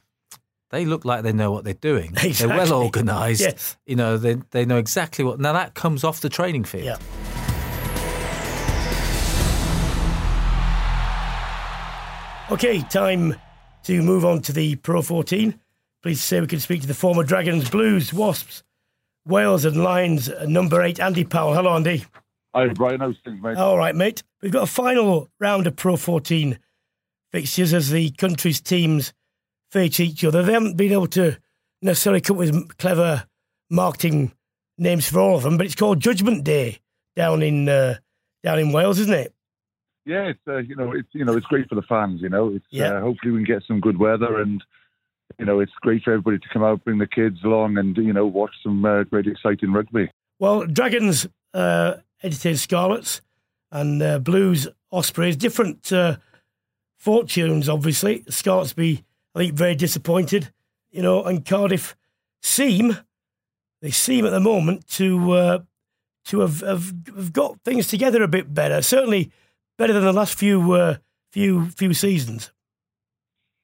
[0.72, 2.12] they look like they know what they're doing.
[2.14, 3.42] They're well organised.
[3.42, 3.76] Yes.
[3.88, 5.40] You know, they, they know exactly what.
[5.40, 6.86] Now, that comes off the training field.
[6.86, 6.98] Yeah.
[12.52, 13.36] Okay, time
[13.84, 15.60] to move on to the Pro 14.
[16.02, 18.64] Please say we can speak to the former Dragons, Blues, Wasps,
[19.28, 21.54] Wales, and Lions number eight, Andy Powell.
[21.54, 22.06] Hello, Andy.
[22.54, 23.00] Hi, Brian.
[23.00, 23.58] How's things, mate?
[23.58, 24.24] All right, mate.
[24.42, 26.58] We've got a final round of Pro 14
[27.32, 29.14] fixtures as the country's teams
[29.72, 30.42] face each other.
[30.42, 31.38] They haven't been able to
[31.82, 33.26] necessarily come up with clever
[33.70, 34.32] marketing
[34.78, 36.80] names for all of them, but it's called Judgment Day
[37.16, 37.96] down in uh,
[38.44, 39.34] down in Wales, isn't it?
[40.06, 42.22] Yeah, it's uh, you know it's you know it's great for the fans.
[42.22, 42.94] You know, it's Yeah.
[42.98, 44.64] uh, hopefully we can get some good weather and
[45.38, 48.14] you know it's great for everybody to come out, bring the kids along, and you
[48.14, 50.10] know watch some uh, great exciting rugby.
[50.40, 53.22] Well, Dragons uh, edited Scarlets
[53.72, 55.36] and uh, Blues Ospreys.
[55.36, 56.18] Different uh,
[56.98, 58.24] fortunes, obviously.
[58.30, 59.04] Scarlets be,
[59.36, 60.52] I think, very disappointed,
[60.92, 61.96] you know, and Cardiff
[62.42, 62.98] seem,
[63.82, 65.60] they seem at the moment to uh,
[66.26, 68.82] to have, have, have got things together a bit better.
[68.82, 69.32] Certainly
[69.78, 70.98] better than the last few uh,
[71.32, 72.52] few few seasons.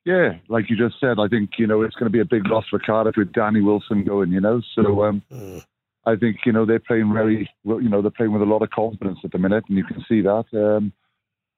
[0.05, 2.47] Yeah, like you just said, I think you know it's going to be a big
[2.47, 4.31] loss for Cardiff with Danny Wilson going.
[4.31, 5.65] You know, so um, Mm.
[6.05, 7.49] I think you know they're playing very.
[7.63, 10.03] You know they're playing with a lot of confidence at the minute, and you can
[10.07, 10.45] see that.
[10.53, 10.93] Um,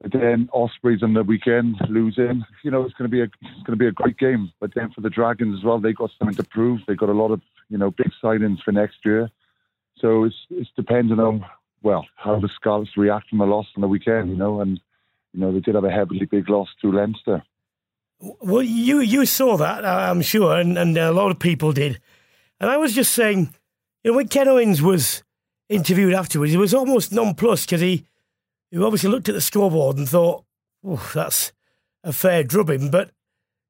[0.01, 2.43] then Ospreys on the weekend losing.
[2.63, 4.51] You know it's going to be a it's going to be a great game.
[4.59, 6.81] But then for the Dragons as well, they got something to prove.
[6.87, 9.29] They got a lot of you know big signings for next year.
[9.99, 11.43] So it's it's dependent on
[11.81, 14.79] well, how the Scarlets react from the loss on the weekend, you know, and
[15.33, 17.43] you know they did have a heavily big loss to Leinster.
[18.19, 21.99] Well, you you saw that, I'm sure, and, and a lot of people did.
[22.59, 23.53] And I was just saying,
[24.03, 25.23] you know, when Ken Owens was
[25.69, 28.05] interviewed afterwards, he was almost nonplussed because he,
[28.71, 30.45] he obviously looked at the scoreboard and thought,
[30.85, 31.51] oh, that's
[32.03, 32.89] a fair drubbing.
[32.89, 33.11] But,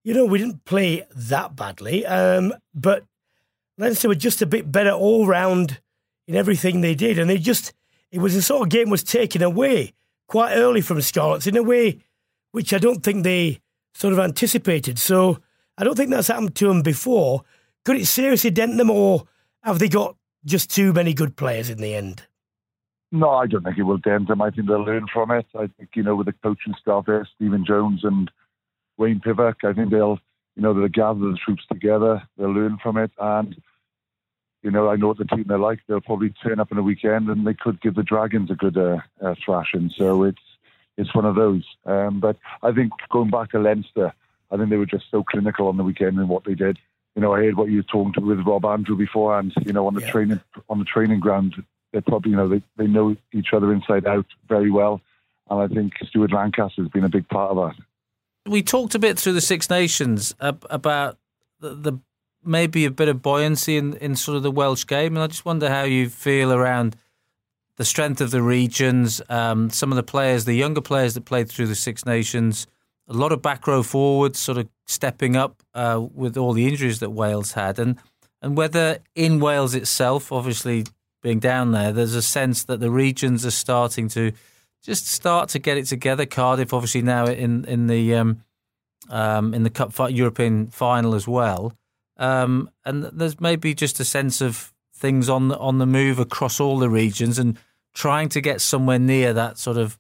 [0.03, 2.05] you know, we didn't play that badly.
[2.05, 3.05] Um, but
[3.77, 5.81] Leinster were just a bit better all round
[6.27, 7.17] in everything they did.
[7.17, 7.73] And they just,
[8.11, 9.93] it was a sort of game was taken away
[10.27, 11.99] quite early from Scarlets in a way
[12.51, 13.59] which I don't think they
[13.93, 14.97] sort of anticipated.
[14.97, 15.39] So
[15.77, 17.43] I don't think that's happened to them before.
[17.85, 19.25] Could it seriously dent them, or
[19.67, 22.23] have they got just too many good players in the end?
[23.11, 24.41] No, I don't think it will dent them.
[24.41, 25.45] I think they'll learn from it.
[25.55, 28.31] I think, you know, with the coaching staff there, Stephen Jones and
[28.97, 30.19] Wayne Pivac, I think they'll,
[30.55, 33.11] you know, they'll gather the troops together, they'll learn from it.
[33.19, 33.57] And,
[34.63, 35.79] you know, I know what the team they're like.
[35.87, 38.77] They'll probably turn up in the weekend and they could give the Dragons a good
[38.77, 39.91] uh, uh, thrashing.
[39.97, 40.41] So it's,
[40.97, 41.63] it's one of those.
[41.85, 44.13] Um, but I think going back to Leinster,
[44.49, 46.79] I think they were just so clinical on the weekend in what they did.
[47.17, 49.73] You know, I heard what you were talking to with Rob Andrew before, and you
[49.73, 50.11] know, on the yeah.
[50.11, 51.55] training on the training ground,
[51.91, 55.01] they probably you know they, they know each other inside out very well,
[55.49, 58.51] and I think Stuart Lancaster has been a big part of that.
[58.51, 61.17] We talked a bit through the Six Nations about
[61.59, 61.99] the, the
[62.43, 65.43] maybe a bit of buoyancy in, in sort of the Welsh game, and I just
[65.43, 66.97] wonder how you feel around
[67.77, 71.49] the strength of the regions, um, some of the players, the younger players that played
[71.49, 72.67] through the Six Nations,
[73.07, 76.99] a lot of back row forwards sort of stepping up uh, with all the injuries
[76.99, 77.97] that Wales had, and
[78.41, 80.85] and whether in Wales itself, obviously
[81.21, 84.31] being down there, there's a sense that the regions are starting to
[84.83, 86.25] just start to get it together.
[86.25, 88.43] Cardiff, obviously now in in the um,
[89.09, 91.73] um, in the Cup European final as well,
[92.17, 96.59] um, and there's maybe just a sense of things on the, on the move across
[96.59, 97.57] all the regions and
[97.93, 99.97] trying to get somewhere near that sort of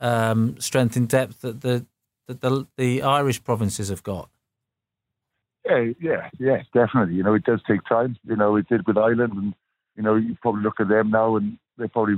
[0.00, 1.86] um, strength in depth that the,
[2.26, 4.30] that the the Irish provinces have got.
[5.64, 7.14] Yeah, yeah, yeah, definitely.
[7.14, 8.16] You know, it does take time.
[8.24, 9.54] You know, it did with Ireland, and
[9.96, 12.14] you know, you probably look at them now, and they probably,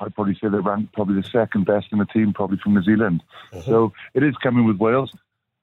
[0.00, 2.82] I'd probably say they ranked probably the second best in the team, probably from New
[2.82, 3.22] Zealand.
[3.52, 3.62] Uh-huh.
[3.62, 5.12] So it is coming with Wales,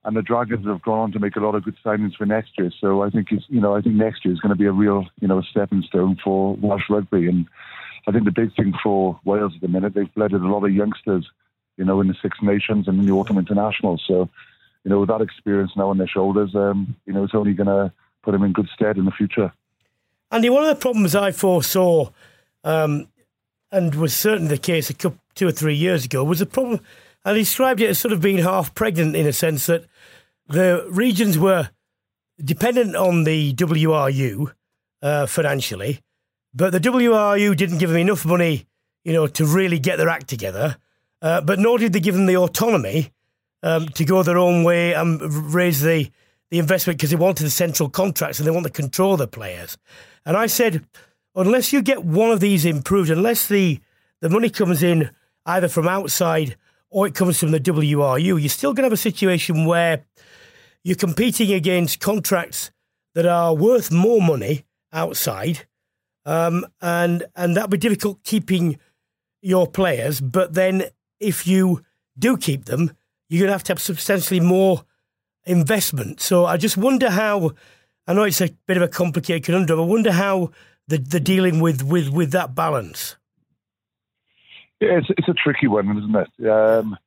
[0.04, 2.52] and the Dragons have gone on to make a lot of good signings for next
[2.58, 2.72] year.
[2.80, 4.72] So I think it's, you know, I think next year is going to be a
[4.72, 7.48] real, you know, a stepping stone for Welsh rugby, and
[8.08, 10.72] I think the big thing for Wales at the minute, they've blended a lot of
[10.72, 11.28] youngsters,
[11.78, 14.00] you know, in the Six Nations and in the Autumn International.
[14.06, 14.30] So,
[14.84, 17.68] you know, with that experience now on their shoulders, um, you know, it's only going
[17.68, 19.52] to put them in good stead in the future.
[20.32, 22.10] Andy, one of the problems I foresaw,
[22.64, 23.08] um,
[23.72, 26.80] and was certainly the case a couple, two or three years ago, was a problem.
[27.26, 29.86] I described it as sort of being half pregnant in a sense that
[30.48, 31.70] the regions were
[32.44, 34.52] dependent on the WRU
[35.02, 36.00] uh, financially,
[36.54, 38.66] but the WRU didn't give them enough money,
[39.04, 40.78] you know, to really get their act together.
[41.24, 43.12] Uh, but nor did they give them the autonomy
[43.64, 45.22] um, to go their own way and
[45.54, 46.12] raise the,
[46.52, 49.78] the investment because they wanted the central contracts and they want to control the players.
[50.26, 50.86] And I said,
[51.34, 53.80] unless you get one of these improved, unless the,
[54.20, 55.10] the money comes in
[55.46, 56.58] either from outside
[56.90, 60.04] or it comes from the WRU, you're still going to have a situation where
[60.84, 62.70] you're competing against contracts
[63.16, 65.66] that are worth more money outside
[66.26, 68.80] um, and and that'd be difficult keeping
[69.42, 70.22] your players.
[70.22, 70.86] But then
[71.24, 71.84] if you
[72.18, 72.92] do keep them,
[73.30, 74.84] you're going to have to have substantially more
[75.46, 76.22] investment.
[76.22, 77.52] So I just wonder how.
[78.06, 79.80] I know it's a bit of a complicated conundrum.
[79.80, 80.52] I wonder how
[80.88, 83.16] the the dealing with with with that balance.
[84.82, 86.50] Yeah, it's it's a tricky one, isn't it?
[86.50, 86.98] Um,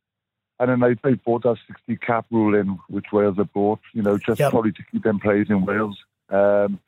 [0.59, 4.01] and then they, they brought that 60 cap rule in, which Wales have brought, you
[4.01, 4.53] know, just yep.
[4.53, 5.99] probably to keep them players in Wales.
[6.31, 6.81] Um,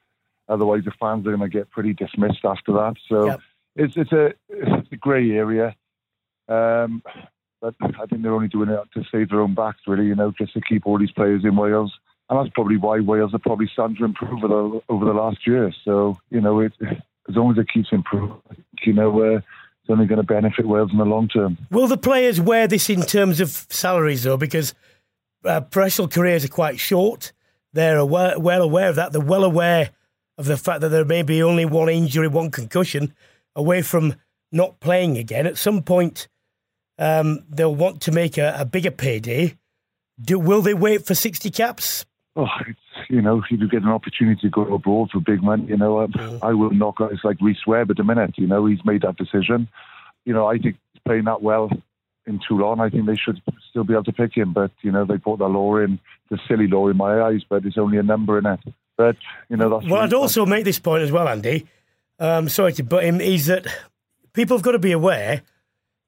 [0.49, 2.95] Otherwise, the fans are going to get pretty dismissed after that.
[3.09, 3.41] So yep.
[3.77, 5.75] it's it's a it's a grey area.
[6.49, 7.03] Um,
[7.61, 10.07] but I think they're only doing it to save their own backs, really.
[10.07, 11.93] You know, just to keep all these players in Wales,
[12.31, 15.47] and that's probably why Wales are probably starting to improve over the, over the last
[15.47, 15.73] year.
[15.85, 18.41] So you know, it, as long as it keeps improving,
[18.85, 21.59] you know, uh, it's only going to benefit Wales in the long term.
[21.71, 24.37] Will the players wear this in terms of salaries, though?
[24.37, 24.75] Because
[25.45, 27.33] uh, professional careers are quite short.
[27.73, 29.13] They're well, well aware of that.
[29.13, 29.91] They're well aware
[30.37, 33.15] of the fact that there may be only one injury, one concussion
[33.57, 34.15] away from
[34.53, 35.47] not playing again.
[35.47, 36.29] At some point,
[36.99, 39.57] um, they'll want to make a, a bigger payday.
[40.21, 42.05] Do, will they wait for 60 caps?
[42.35, 42.47] Oh,
[43.09, 46.01] you know, if you get an opportunity to go abroad for big money, you know,
[46.01, 46.39] um, mm.
[46.43, 48.35] I will knock guys like Rhys Webb at the minute.
[48.37, 49.69] You know, he's made that decision.
[50.25, 51.71] You know, I think he's playing that well
[52.27, 52.81] in Toulon.
[52.81, 53.41] I think they should
[53.71, 54.53] still be able to pick him.
[54.53, 55.99] But, you know, they put that law in,
[56.31, 58.61] the silly law in my eyes, but it's only a number in it.
[58.99, 59.17] But
[59.49, 59.91] you know, that's.
[59.91, 61.67] well, I'd also make this point as well, Andy.
[62.19, 63.21] Um, sorry to butt him.
[63.21, 63.67] Is that
[64.33, 65.43] people have got to be aware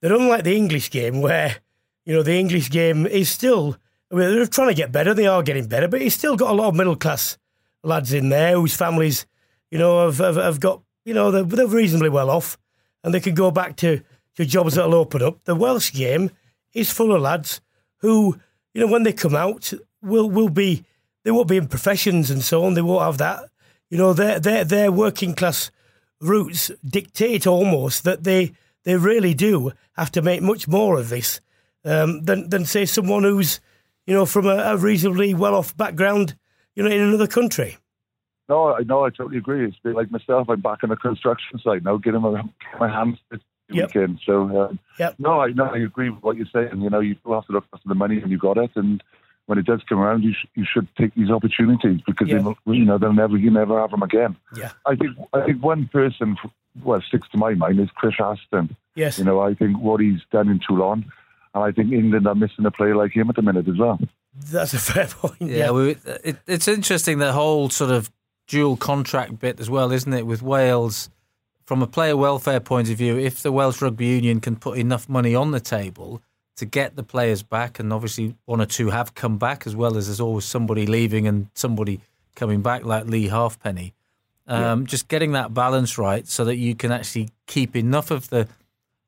[0.01, 1.57] that unlike the English game, where
[2.05, 3.77] you know the English game is still,
[4.11, 5.15] I mean, they're trying to get better.
[5.15, 7.39] They are getting better, but it's still got a lot of middle class
[7.83, 9.27] lads in there whose families,
[9.71, 12.59] you know, have have, have got you know they're, they're reasonably well off,
[13.05, 14.03] and they can go back to
[14.37, 15.45] to jobs that'll open up.
[15.45, 16.31] The Welsh game
[16.73, 17.61] is full of lads
[17.99, 18.39] who,
[18.73, 19.73] you know, when they come out,
[20.03, 20.85] will will be
[21.25, 22.75] they won't be in professions and so on.
[22.75, 23.51] They won't have that.
[23.89, 25.71] You know, their their their working class
[26.21, 28.53] roots dictate almost that they
[28.85, 31.41] they really do have to make much more of this
[31.85, 33.61] um, than than say someone who's
[34.07, 36.37] you know from a, a reasonably well off background,
[36.75, 37.77] you know, in another country.
[38.49, 39.05] No, I know.
[39.05, 39.65] I totally agree.
[39.65, 40.49] It's been like myself.
[40.49, 42.43] I'm back on the construction site now, getting my,
[42.81, 43.41] my hands this
[43.73, 43.95] Yep.
[43.95, 44.19] weekend.
[44.27, 45.15] So, uh, Yep.
[45.21, 46.81] no, I no, I agree with what you're saying.
[46.81, 48.73] You know, you do have to look after the money, and you got it.
[48.75, 49.01] And
[49.47, 52.39] when it does come around, you sh- you should take these opportunities because Yeah.
[52.67, 54.35] they, you know they'll never you never have them again.
[54.57, 54.73] Yeah.
[54.87, 56.37] I think I think one person,
[56.83, 58.77] well, sticks to my mind is Chris Ashton.
[58.95, 59.19] Yes.
[59.19, 61.05] You know, I think what he's done in Toulon,
[61.55, 63.99] and I think England are missing a player like him at the minute as well.
[64.51, 65.41] That's a fair point.
[65.41, 65.71] Yeah, Yeah.
[65.73, 68.11] we, it, it's interesting the whole sort of
[68.47, 70.27] dual contract bit as well, isn't it?
[70.27, 71.11] With Wales,
[71.67, 75.09] from a player welfare point of view, if the Welsh Rugby Union can put enough
[75.09, 76.21] money on the table
[76.57, 79.97] to get the players back, and obviously one or two have come back, as well
[79.97, 82.01] as there's always somebody leaving and somebody
[82.35, 83.95] coming back, like Lee Halfpenny.
[84.51, 88.49] Um, Just getting that balance right so that you can actually keep enough of the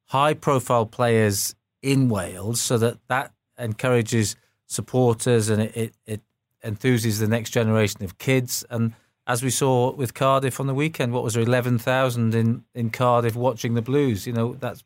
[0.06, 4.36] high profile players in Wales so that that encourages
[4.66, 6.20] supporters and it, it, it
[6.64, 8.64] enthuses the next generation of kids.
[8.70, 8.94] And
[9.26, 13.34] as we saw with Cardiff on the weekend, what was there, 11,000 in, in Cardiff
[13.34, 14.26] watching the Blues?
[14.26, 14.84] You know, that's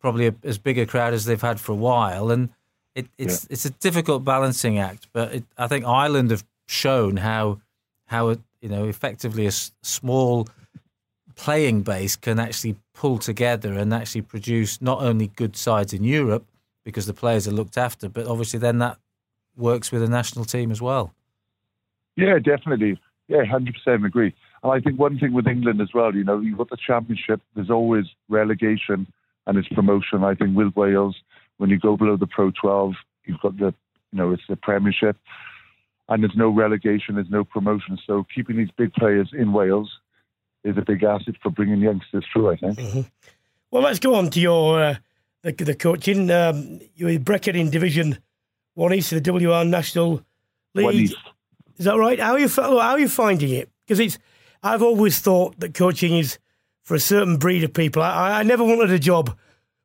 [0.00, 2.30] probably a, as big a crowd as they've had for a while.
[2.30, 2.50] And
[2.94, 5.08] it, it's it's a difficult balancing act.
[5.12, 7.60] But it, I think Ireland have shown how,
[8.06, 10.48] how you know, effectively a s- small
[11.36, 16.46] playing base can actually pull together and actually produce not only good sides in Europe
[16.82, 18.96] because the players are looked after, but obviously then that
[19.54, 21.12] works with the national team as well.
[22.16, 22.98] Yeah, definitely.
[23.28, 24.34] Yeah, hundred percent agree.
[24.62, 27.42] And I think one thing with England as well, you know, you've got the championship.
[27.54, 29.06] There's always relegation
[29.46, 30.24] and it's promotion.
[30.24, 31.16] I think with Wales,
[31.58, 32.94] when you go below the Pro 12,
[33.26, 33.74] you've got the,
[34.10, 35.18] you know, it's the Premiership,
[36.08, 37.98] and there's no relegation, there's no promotion.
[38.06, 39.90] So keeping these big players in Wales
[40.64, 42.50] is a big asset for bringing youngsters through.
[42.50, 43.06] I think.
[43.70, 44.94] Well, let's go on to your uh,
[45.42, 46.30] the, the coaching.
[46.30, 48.18] Um, you were Brecon in Division
[48.74, 50.22] One East of the WR National
[50.74, 50.84] League.
[50.84, 51.16] One East.
[51.76, 52.20] Is that right?
[52.20, 53.68] How are you how are you finding it?
[53.86, 54.18] Because it's
[54.62, 56.38] I've always thought that coaching is
[56.82, 58.02] for a certain breed of people.
[58.02, 59.36] I- I never wanted a job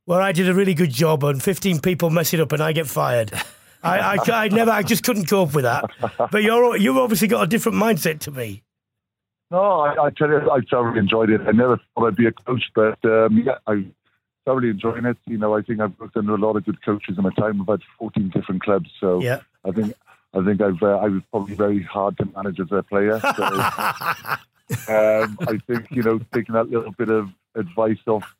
[0.05, 2.71] where I did a really good job and 15 people mess it up and I
[2.73, 3.31] get fired.
[3.83, 5.89] I, I, I never, I just couldn't cope with that.
[6.31, 8.63] But you're you've obviously got a different mindset to me.
[9.51, 11.41] No, I, I tell you, I thoroughly enjoyed it.
[11.41, 13.85] I never thought I'd be a coach, but um, yeah, I
[14.45, 15.17] thoroughly enjoying it.
[15.25, 17.61] You know, I think I've worked under a lot of good coaches in my time.
[17.61, 19.39] I've had 14 different clubs, so Yeah.
[19.65, 19.93] I think
[20.33, 23.19] I think I've uh, I was probably very hard to manage as a player.
[23.19, 23.43] So
[24.87, 28.35] um, I think you know taking that little bit of advice off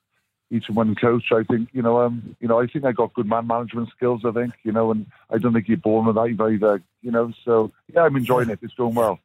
[0.51, 3.13] each and one coach, I think you know um you know I think I got
[3.13, 4.21] good man management skills.
[4.25, 6.81] I think you know, and I don't think you're born with that either.
[7.01, 8.59] You know, so yeah, I'm enjoying it.
[8.61, 9.19] It's going well.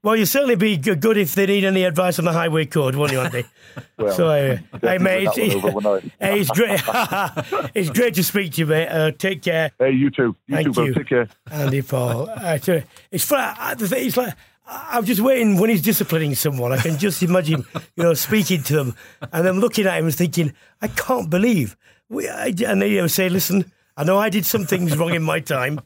[0.00, 3.18] Well, you'd certainly be good if they need any advice on the highway code, wouldn't
[3.18, 3.48] you, Andy?
[3.98, 6.26] Well, so, uh, hey, mate, it's, over, wouldn't I?
[6.26, 6.80] hey, it's great.
[7.74, 8.86] it's great to speak to you, mate.
[8.86, 10.36] Uh, take care, Hey, you too.
[10.46, 10.94] You Thank too, you.
[10.94, 11.28] Take care.
[11.50, 12.30] Andy Powell.
[12.30, 14.34] Uh, it's uh, it's like
[14.70, 16.72] I'm just waiting when he's disciplining someone.
[16.72, 17.64] I can just imagine,
[17.96, 18.94] you know, speaking to them
[19.32, 20.52] and then looking at him and thinking,
[20.82, 21.76] I can't believe.
[22.10, 25.22] We, I, and they would say, listen, I know I did some things wrong in
[25.22, 25.80] my time,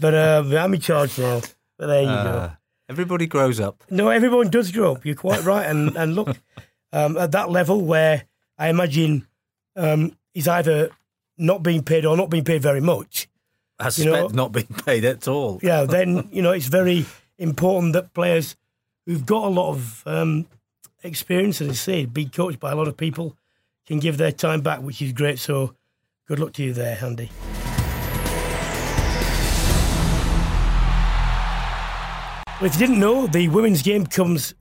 [0.00, 1.40] but um, I'm in charge now.
[1.78, 2.12] But there you go.
[2.12, 2.50] Uh,
[2.88, 3.82] everybody grows up.
[3.90, 5.04] No, everyone does grow up.
[5.06, 5.66] You're quite right.
[5.66, 6.36] And and look,
[6.92, 8.24] um, at that level where
[8.58, 9.26] I imagine
[9.76, 10.90] um, he's either
[11.38, 13.28] not being paid or not being paid very much.
[13.78, 15.58] I You suspect know- not being paid at all.
[15.62, 17.04] Yeah, then you know it's very
[17.38, 18.56] important that players
[19.04, 20.46] who've got a lot of um,
[21.02, 23.36] experience, as I say, be coached by a lot of people,
[23.86, 25.38] can give their time back, which is great.
[25.38, 25.74] So,
[26.26, 27.30] good luck to you there, Andy.
[32.58, 34.54] Well, if you didn't know, the women's game comes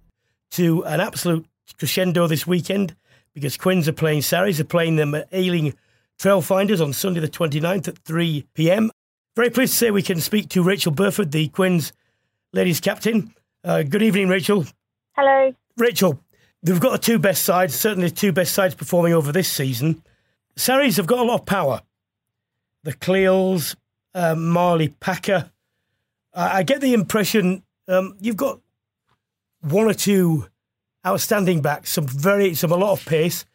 [0.52, 1.46] to an absolute
[1.80, 2.96] crescendo this weekend
[3.34, 5.74] because Quins are playing Saris, are playing them at Ealing
[6.20, 8.92] Trailfinders on Sunday the 29th at 3 pm.
[9.36, 11.94] Very pleased to say we can speak to Rachael Burford, the Quins
[12.56, 13.34] ladies captain.
[13.66, 14.66] Uh, good evening, Rachael.
[15.12, 15.54] Hello.
[15.76, 16.22] Rachael,
[16.64, 20.02] they've got the two best sides, certainly the two best sides performing over this season.
[20.56, 21.82] Saris have got a lot of power.
[22.84, 23.76] The Clealls,
[24.14, 25.52] uh, Marley Packer.
[26.34, 28.62] I I get the impression um, you've got
[29.60, 30.46] one or two
[31.06, 33.46] outstanding backs, some very, some a lot of pace,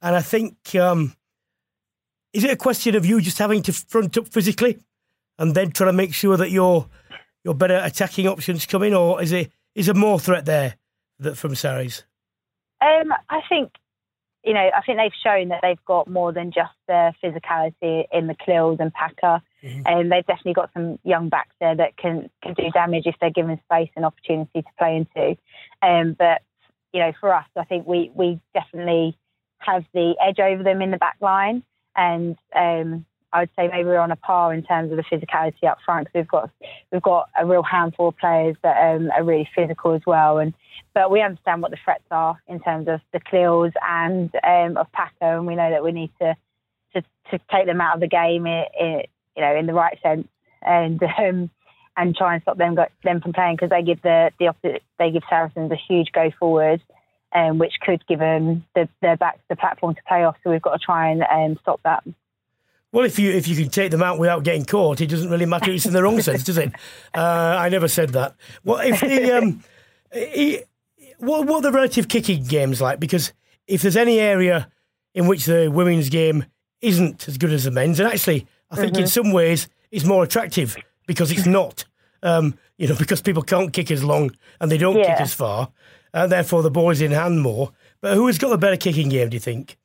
[0.00, 1.14] and I think um,
[2.32, 4.78] is it a question of you just having to front up physically,
[5.38, 6.88] and then trying to make sure that your
[7.46, 10.74] your better attacking options coming, in, or is it is there more threat there
[11.20, 12.02] that from Sarries?
[12.82, 13.70] Um, I think
[14.46, 18.28] you know, I think they've shown that they've got more than just their physicality in
[18.28, 19.42] the Clealls and Packer.
[19.62, 19.82] Mm-hmm.
[19.86, 23.30] And they've definitely got some young backs there that can, can do damage if they're
[23.30, 25.36] given space and opportunity to play into.
[25.82, 26.42] Um, but,
[26.92, 29.18] you know, for us, I think we, we definitely
[29.58, 31.64] have the edge over them in the back line.
[31.96, 35.64] And um, I would say maybe we're on a par in terms of the physicality
[35.64, 36.50] up front because we've got
[36.92, 40.38] we've got a real handful of players that um, are really physical as well.
[40.38, 40.54] And
[40.94, 44.90] but we understand what the threats are in terms of the Clealls and um, of
[44.92, 46.36] Packer, and we know that we need to
[46.94, 49.02] to, to take them out of the game, in, in,
[49.36, 50.28] you know, in the right sense,
[50.62, 51.50] and um,
[51.96, 55.10] and try and stop them them from playing because they give the the opposite, they
[55.10, 56.82] give Saracens a huge go forward.
[57.32, 60.36] Um, which could give them the, their backs the platform to play off.
[60.42, 62.02] So we've got to try and um, stop that.
[62.92, 65.46] Well, if you if you can take them out without getting caught, it doesn't really
[65.46, 65.70] matter.
[65.70, 66.72] It's in the wrong sense, does it?
[67.14, 68.36] Uh, I never said that.
[68.62, 69.64] Well, if the um,
[71.18, 73.00] what what are the relative kicking games like?
[73.00, 73.32] Because
[73.66, 74.68] if there's any area
[75.14, 76.44] in which the women's game
[76.82, 79.02] isn't as good as the men's, and actually, I think mm-hmm.
[79.02, 80.76] in some ways it's more attractive
[81.06, 81.84] because it's not.
[82.22, 84.30] Um, you know, because people can't kick as long
[84.60, 85.14] and they don't yeah.
[85.14, 85.70] kick as far,
[86.12, 87.72] and therefore the ball's in hand more.
[88.00, 89.30] But who has got the better kicking game?
[89.30, 89.78] Do you think?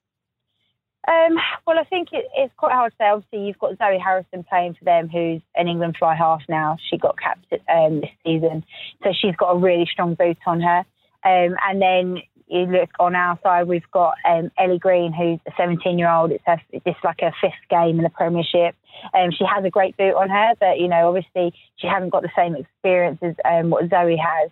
[1.08, 3.08] Um, well, I think it, it's quite hard to say.
[3.08, 6.78] Obviously, you've got Zoe Harrison playing for them, who's an England fly half now.
[6.90, 8.64] She got capped um, this season,
[9.04, 10.86] so she's got a really strong boot on her.
[11.24, 15.52] Um, and then you look on our side, we've got um, Ellie Green, who's a
[15.58, 16.32] 17 year old.
[16.32, 16.62] It's, her,
[17.04, 18.76] like her fifth game in the Premiership.
[19.16, 22.22] Um, she has a great boot on her, but you know, obviously, she hasn't got
[22.22, 24.52] the same experience as um, what Zoe has.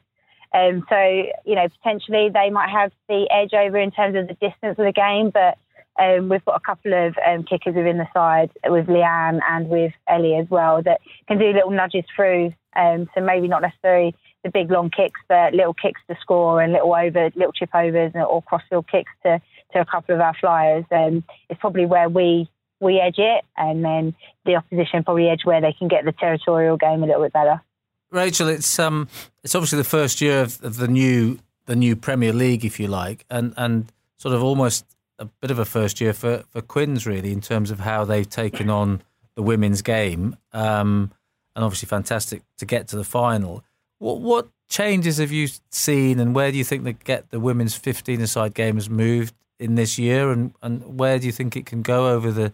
[0.51, 4.79] So, you know, potentially they might have the edge over in terms of the distance
[4.79, 5.59] of the game, but
[5.97, 9.93] um, we've got a couple of um, kickers within the side with Leanne and with
[10.07, 12.53] Ellie as well that can do little nudges through.
[12.75, 16.71] Um, so maybe not necessarily the big long kicks, but little kicks to score and
[16.71, 19.41] little over, little chip overs or crossfield kicks to,
[19.73, 20.85] to a couple of our flyers.
[20.91, 22.49] Um, it's probably where we
[22.81, 24.15] we edge it, and then
[24.45, 27.61] the opposition probably edge where they can get the territorial game a little bit better.
[28.09, 29.07] Rachael, it's um,
[29.43, 32.87] it's obviously the first year of, of the new the new Premier League, if you
[32.87, 34.85] like, and and sort of almost
[35.19, 38.29] a bit of a first year for, for Quins, really, in terms of how they've
[38.29, 39.01] taken on
[39.35, 40.35] the women's game.
[40.53, 41.11] Um,
[41.55, 43.63] and obviously, fantastic to get to the final.
[43.99, 47.75] What, what changes have you seen, and where do you think the get the women's
[47.75, 51.65] 15 aside game has moved in this year, and, and where do you think it
[51.65, 52.53] can go over the,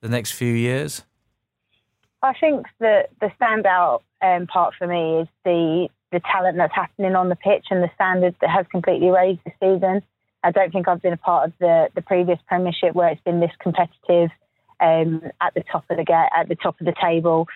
[0.00, 1.04] the next few years?
[2.22, 7.16] I think that the standout um, part for me is the the talent that's happening
[7.16, 10.02] on the pitch and the standard that has completely raised this season.
[10.46, 13.40] I don't think I've been a part of the, the previous Premiership where it's been
[13.40, 14.30] this competitive
[14.78, 17.48] um, at the top of the at the top of the table.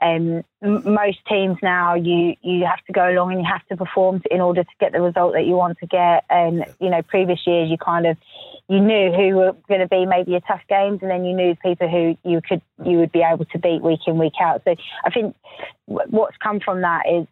[0.00, 4.22] Um, most teams now, you you have to go along and you have to perform
[4.30, 6.24] in order to get the result that you want to get.
[6.30, 8.16] And you know, previous years you kind of
[8.66, 11.54] you knew who were going to be maybe your tough games, and then you knew
[11.56, 14.62] people who you could you would be able to beat week in week out.
[14.64, 14.74] So
[15.04, 15.36] I think
[15.84, 17.26] what's come from that is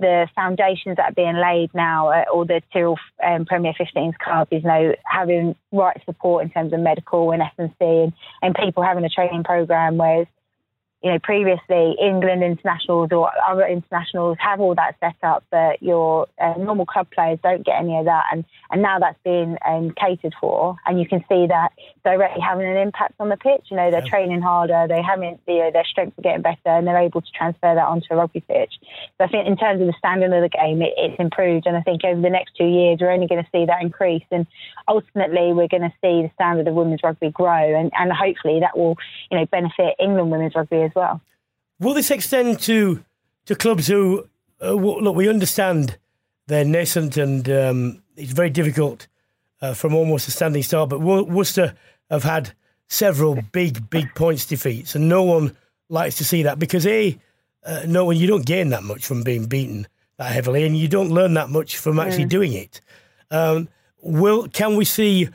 [0.00, 4.48] the foundations that are being laid now at all the Tyrrell um, Premier 15s club
[4.50, 8.82] is you know, having right support in terms of medical and S&C and, and people
[8.82, 10.26] having a training program, whereas
[11.02, 16.26] you know, previously England internationals or other internationals have all that set up, but your
[16.38, 18.24] uh, normal club players don't get any of that.
[18.30, 20.76] And, and now that's being um, catered for.
[20.84, 21.72] And you can see that
[22.04, 23.66] directly having an impact on the pitch.
[23.70, 24.10] You know, they're yeah.
[24.10, 27.30] training harder, they having, you know, their strengths are getting better, and they're able to
[27.32, 28.74] transfer that onto a rugby pitch.
[29.16, 31.66] So I think in terms of the standard of the game, it, it's improved.
[31.66, 34.24] And I think over the next two years, we're only going to see that increase.
[34.30, 34.46] And
[34.86, 37.74] ultimately, we're going to see the standard of women's rugby grow.
[37.74, 38.98] And, and hopefully that will,
[39.30, 41.20] you know, benefit England women's rugby as well.
[41.78, 43.04] Will this extend to
[43.46, 44.28] to clubs who
[44.62, 45.16] uh, look?
[45.16, 45.98] We understand
[46.46, 49.06] they're nascent and um, it's very difficult
[49.62, 50.90] uh, from almost a standing start.
[50.90, 51.74] But Worcester
[52.10, 52.52] have had
[52.88, 55.56] several big, big points defeats, and no one
[55.88, 57.18] likes to see that because a
[57.64, 59.86] uh, no one you don't gain that much from being beaten
[60.18, 62.30] that heavily, and you don't learn that much from actually mm.
[62.30, 62.80] doing it.
[63.30, 63.68] Um,
[64.02, 65.28] will can we see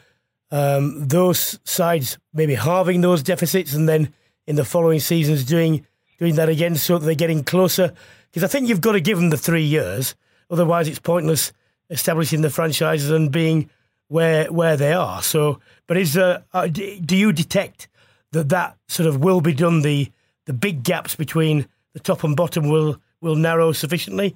[0.51, 4.13] um, those sides maybe halving those deficits and then
[4.47, 5.85] in the following seasons doing
[6.17, 7.93] doing that again so that they're getting closer?
[8.29, 10.15] Because I think you've got to give them the three years,
[10.49, 11.53] otherwise it's pointless
[11.89, 13.69] establishing the franchises and being
[14.07, 15.21] where where they are.
[15.21, 16.41] So, but is uh,
[16.71, 17.87] do you detect
[18.31, 19.81] that that sort of will be done?
[19.81, 20.11] The
[20.45, 24.35] the big gaps between the top and bottom will will narrow sufficiently.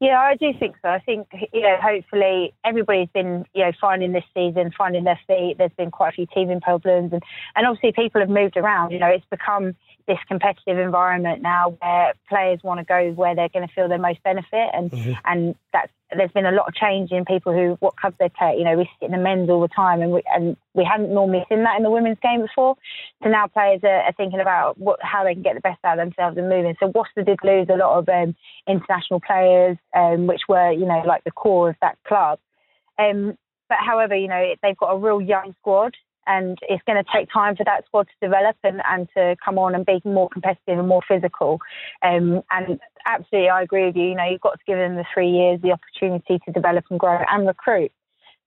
[0.00, 0.88] Yeah, I do think so.
[0.88, 5.56] I think you know, hopefully everybody's been you know finding this season, finding their feet.
[5.58, 7.22] There's been quite a few teething problems, and
[7.54, 8.90] and obviously people have moved around.
[8.90, 9.74] You know, it's become
[10.06, 13.98] this competitive environment now where players want to go where they're going to feel their
[13.98, 15.12] most benefit, and mm-hmm.
[15.24, 18.54] and that's there's been a lot of change in people who what clubs they play.
[18.56, 21.12] You know, we sit in the men's all the time, and we and we hadn't
[21.12, 22.76] normally seen that in the women's game before.
[23.22, 25.98] So now players are, are thinking about what how they can get the best out
[25.98, 26.76] of themselves and moving.
[26.80, 28.36] So Worcester did lose a lot of um,
[28.68, 32.38] international players, um, which were you know like the core of that club.
[32.98, 33.36] Um,
[33.68, 35.96] but however, you know they've got a real young squad,
[36.26, 39.58] and it's going to take time for that squad to develop and, and to come
[39.58, 41.60] on and be more competitive and more physical.
[42.02, 44.04] Um, and absolutely, I agree with you.
[44.04, 46.98] You know, you've got to give them the three years the opportunity to develop and
[46.98, 47.92] grow and recruit.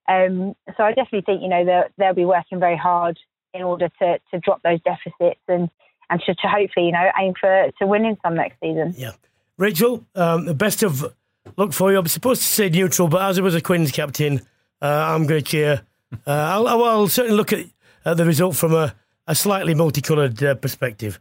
[0.08, 3.18] Um, so I definitely think you know they'll, they'll be working very hard
[3.52, 5.68] in order to, to drop those deficits and
[6.10, 8.94] and to, to hopefully you know aim for to winning some next season.
[8.96, 9.12] Yeah,
[9.58, 11.14] Rachael, um, the best of
[11.56, 11.98] luck for you.
[11.98, 14.40] I'm supposed to say neutral, but as I was a Queen's captain,
[14.80, 15.82] uh, I'm going to cheer
[16.12, 17.66] uh, I'll, I'll, certainly look at,
[18.04, 18.94] at, the result from a,
[19.26, 21.20] a slightly multicoloured uh, perspective.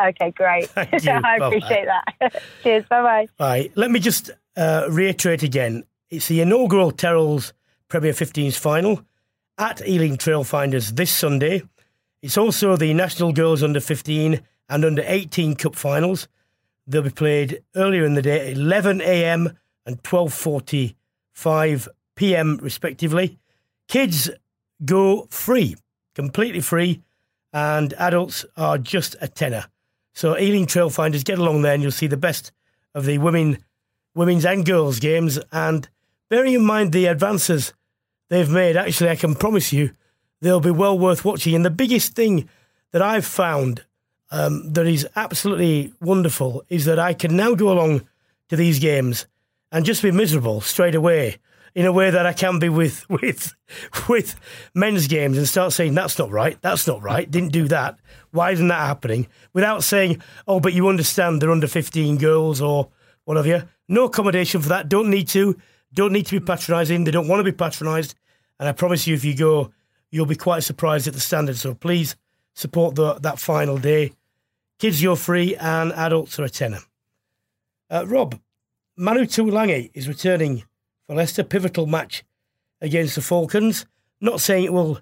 [0.00, 0.70] Okay, great.
[0.76, 2.42] I appreciate that.
[2.62, 2.84] Cheers.
[2.88, 3.26] Bye bye.
[3.36, 3.70] Bye.
[3.74, 7.52] Let me just uh, reiterate again it's the inaugural Tyrrells
[7.88, 9.04] Premier 15s final
[9.58, 11.62] at Ealing Trailfinders this Sunday.
[12.20, 16.26] It's also the National Girls Under 15 and Under 18 Cup finals.
[16.86, 19.56] They'll be played earlier in the day, 11 a.m.
[19.86, 22.58] and 12:45 p.m.
[22.60, 23.38] respectively.
[23.90, 24.30] Kids
[24.84, 25.74] go free,
[26.14, 27.02] completely free,
[27.52, 29.64] and adults are just a tenner.
[30.14, 32.52] So Ealing Trailfinders, get along there and you'll see the best
[32.94, 33.58] of the women,
[34.14, 35.40] women's and girls games.
[35.50, 35.88] And
[36.28, 37.74] bearing in mind the advances
[38.28, 39.90] they've made, actually, I can promise you
[40.40, 41.56] they'll be well worth watching.
[41.56, 42.48] And the biggest thing
[42.92, 43.84] that I've found
[44.30, 48.06] um, that is absolutely wonderful is that I can now go along
[48.50, 49.26] to these games
[49.72, 51.38] and just be miserable straight away
[51.74, 53.54] in a way that I can be with with
[54.08, 54.38] with
[54.74, 57.98] men's games and start saying that's not right, that's not right, didn't do that.
[58.30, 59.26] Why isn't that happening?
[59.52, 62.88] Without saying, oh, but you understand they're under fifteen girls or
[63.24, 63.68] whatever.
[63.88, 64.88] No accommodation for that.
[64.88, 65.56] Don't need to.
[65.92, 67.04] Don't need to be patronising.
[67.04, 68.14] They don't want to be patronised.
[68.58, 69.72] And I promise you, if you go,
[70.10, 71.56] you'll be quite surprised at the standard.
[71.56, 72.14] So please
[72.54, 74.12] support the, that final day.
[74.78, 76.80] Kids, you're free, and adults are a tenner.
[77.90, 78.38] Uh, Rob,
[78.96, 80.64] Manu Tuilagi is returning
[81.10, 81.42] for Leicester.
[81.42, 82.24] Pivotal match
[82.80, 83.84] against the Falcons.
[84.20, 85.00] Not saying it will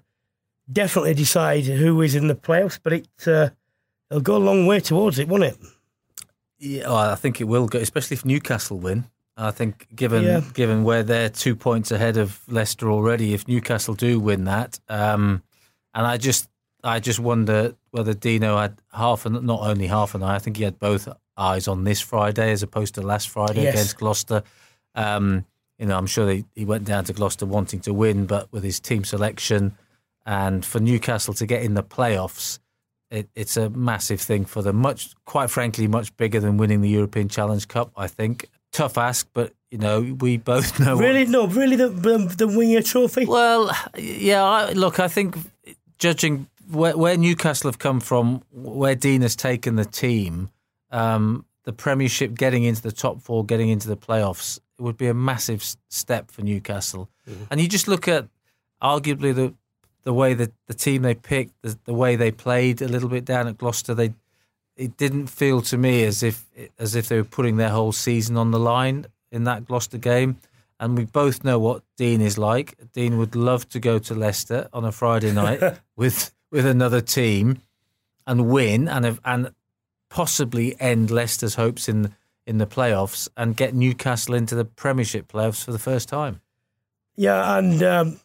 [0.71, 3.49] definitely decide who is in the playoffs, but it uh,
[4.09, 5.57] it'll go a long way towards it, won't it?
[6.57, 9.05] Yeah, well, I think it will go, especially if Newcastle win.
[9.37, 10.41] I think given yeah.
[10.53, 15.43] given where they're two points ahead of Leicester already, if Newcastle do win that, um,
[15.93, 16.49] and I just
[16.83, 20.35] I just wonder whether Dino had half and not only half an eye.
[20.35, 21.07] I think he had both
[21.37, 23.75] eyes on this Friday as opposed to last Friday yes.
[23.75, 24.43] against Gloucester.
[24.95, 25.45] Um,
[25.79, 28.63] you know, I'm sure they, he went down to Gloucester wanting to win, but with
[28.63, 29.75] his team selection
[30.25, 32.59] and for Newcastle to get in the playoffs,
[33.09, 34.75] it, it's a massive thing for them.
[34.75, 37.91] Much, quite frankly, much bigger than winning the European Challenge Cup.
[37.95, 40.97] I think tough ask, but you know, we both know.
[40.97, 41.29] Really, what...
[41.29, 43.25] no, really, the the, the winning trophy.
[43.25, 44.43] Well, yeah.
[44.43, 45.37] I, look, I think
[45.97, 50.51] judging where, where, Newcastle have come from, where Dean has taken the team,
[50.91, 55.07] um, the Premiership, getting into the top four, getting into the playoffs, it would be
[55.07, 57.09] a massive step for Newcastle.
[57.29, 57.43] Mm-hmm.
[57.51, 58.27] And you just look at
[58.81, 59.53] arguably the
[60.03, 63.25] the way that the team they picked, the, the, way they played a little bit
[63.25, 64.13] down at Gloucester, they
[64.77, 66.45] it didn't feel to me as if
[66.79, 70.37] as if they were putting their whole season on the line in that Gloucester game.
[70.79, 72.75] And we both know what Dean is like.
[72.93, 75.61] Dean would love to go to Leicester on a Friday night
[75.97, 77.61] with with another team
[78.25, 79.53] and win and and
[80.09, 82.15] possibly end Leicester's hopes in
[82.49, 86.41] in the playoffs and get Newcastle into the Premiership playoffs for the first time.
[87.15, 88.19] Yeah, and um,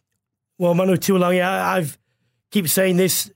[0.58, 1.98] well, Manu Tuilagi, I, I've
[2.50, 3.30] keep saying this.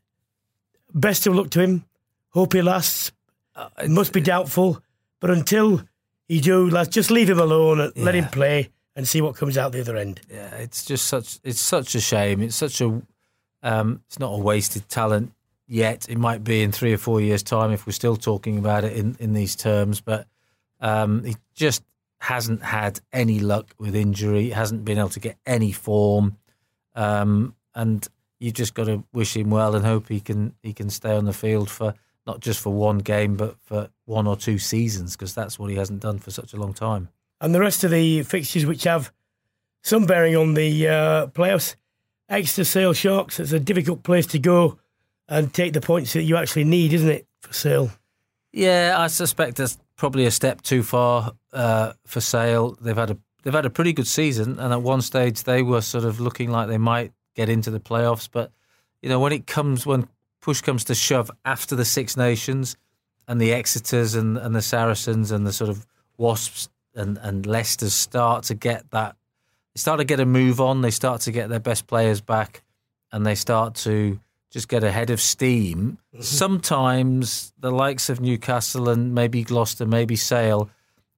[0.94, 1.84] Best of luck to him.
[2.30, 3.12] Hope he lasts.
[3.54, 4.82] Uh, it must be doubtful,
[5.20, 5.82] but until
[6.26, 8.04] he do, let's just leave him alone and yeah.
[8.04, 10.20] let him play and see what comes out the other end.
[10.30, 12.40] Yeah, it's just such it's such a shame.
[12.40, 13.02] It's such a
[13.62, 15.32] um, it's not a wasted talent
[15.66, 16.08] yet.
[16.08, 18.96] It might be in three or four years' time if we're still talking about it
[18.96, 20.00] in, in these terms.
[20.00, 20.26] But
[20.80, 21.82] um, he just
[22.20, 26.36] hasn't had any luck with injury, hasn't been able to get any form,
[26.94, 28.06] um, and
[28.38, 31.24] you just got to wish him well and hope he can he can stay on
[31.24, 31.94] the field for
[32.26, 35.76] not just for one game but for one or two seasons because that's what he
[35.76, 37.08] hasn't done for such a long time.
[37.40, 39.12] And the rest of the fixtures which have
[39.82, 41.76] some bearing on the uh, playoffs,
[42.28, 43.40] Exeter Sale Sharks.
[43.40, 44.78] It's a difficult place to go
[45.28, 47.90] and take the points that you actually need, isn't it, for Sale?
[48.52, 52.76] Yeah, I suspect there's probably a step too far uh, for sale.
[52.80, 55.80] They've had a they've had a pretty good season, and at one stage they were
[55.80, 58.28] sort of looking like they might get into the playoffs.
[58.30, 58.50] But
[59.02, 60.08] you know, when it comes when
[60.40, 62.76] push comes to shove after the Six Nations
[63.26, 65.86] and the Exeters and, and the Saracens and the sort of
[66.16, 69.16] Wasps and and Leicester start to get that,
[69.74, 70.80] they start to get a move on.
[70.80, 72.62] They start to get their best players back,
[73.12, 74.18] and they start to
[74.50, 75.98] just get ahead of steam.
[76.14, 76.22] Mm-hmm.
[76.22, 80.70] Sometimes the likes of Newcastle and maybe Gloucester, maybe Sale,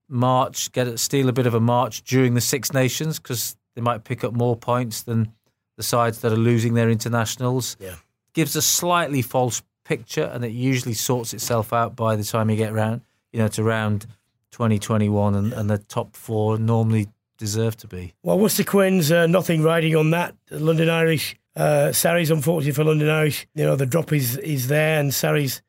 [0.08, 4.04] march get steal a bit of a march during the Six Nations because they might
[4.04, 5.32] pick up more points than
[5.76, 7.76] the sides that are losing their internationals.
[7.78, 7.94] Yeah.
[8.34, 12.56] Gives a slightly false picture, and it usually sorts itself out by the time you
[12.56, 13.00] get around,
[13.32, 14.06] you know, to round
[14.52, 17.08] 2021, and, and the top four normally
[17.38, 18.12] deserve to be.
[18.22, 20.34] Well, Worcester Quins, uh, nothing riding on that.
[20.50, 25.00] London Irish uh, Sarries, unfortunately for London Irish, you know, the drop is, is there
[25.00, 25.62] and Sarries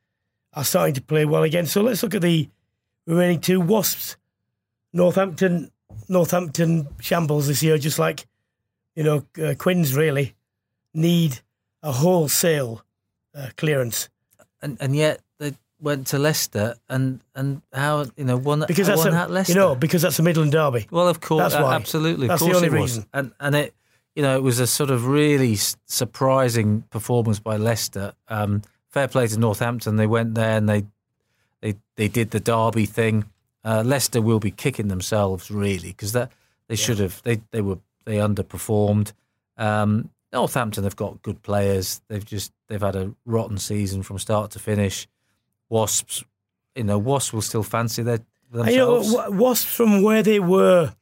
[0.53, 1.65] are starting to play well again.
[1.65, 2.49] So let's look at the
[3.07, 4.17] remaining two Wasps.
[4.93, 5.71] Northampton,
[6.09, 8.25] Northampton shambles this year, just like,
[8.95, 10.35] you know, uh, Quins really
[10.93, 11.39] need
[11.81, 12.83] a wholesale
[13.33, 14.09] uh, clearance.
[14.61, 18.99] And and yet they went to Leicester and and how you know won because that's
[18.99, 19.53] won a, that Leicester.
[19.53, 20.87] you know because that's a Midland derby.
[20.91, 21.73] Well, of course, That's why.
[21.73, 22.27] absolutely.
[22.27, 23.05] That's of the only it reason.
[23.13, 23.73] And and it,
[24.15, 25.55] you know, it was a sort of really
[25.85, 28.13] surprising performance by Leicester.
[28.27, 29.95] Um, fair play to Northampton.
[29.95, 30.83] They went there and they
[31.61, 33.25] they they did the derby thing.
[33.63, 36.31] Uh, Leicester will be kicking themselves really because that
[36.67, 39.13] they should have they they were they underperformed.
[39.57, 42.01] Um, Northampton have got good players.
[42.07, 45.07] They've just they've had a rotten season from start to finish.
[45.69, 46.23] Wasps,
[46.75, 48.19] you know, Wasps will still fancy their
[48.53, 49.35] And, you know, themselves.
[49.37, 50.93] Wasps from where they were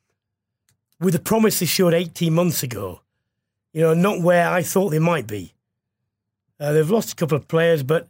[0.99, 3.01] with the promise they showed 18 months ago,
[3.73, 5.53] you know, not where I thought they might be.
[6.59, 8.09] Uh, they've lost a couple of players, but,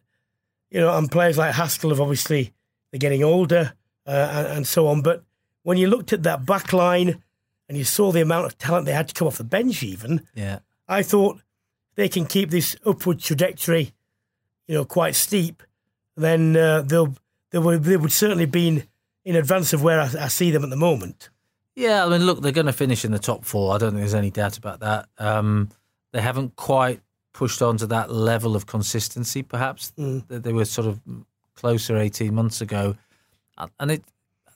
[0.71, 2.53] you know, and players like Haskell have obviously,
[2.91, 3.73] they're getting older
[4.07, 5.01] uh, and, and so on.
[5.01, 5.23] But
[5.63, 7.21] when you looked at that back line
[7.67, 10.25] and you saw the amount of talent they had to come off the bench, even,
[10.33, 10.59] yeah.
[10.87, 11.39] I thought
[11.95, 13.93] they can keep this upward trajectory,
[14.67, 15.61] you know, quite steep.
[16.15, 17.15] Then uh, they'll
[17.51, 18.83] they would they would certainly be in,
[19.25, 21.29] in advance of where I, I see them at the moment.
[21.79, 23.73] Yeah, I mean, look, they're going to finish in the top four.
[23.73, 25.07] I don't think there's any doubt about that.
[25.17, 25.69] Um,
[26.11, 26.99] they haven't quite
[27.33, 30.27] pushed on to that level of consistency, perhaps Mm.
[30.27, 30.99] that they were sort of
[31.55, 32.95] closer 18 months ago.
[33.79, 34.03] And it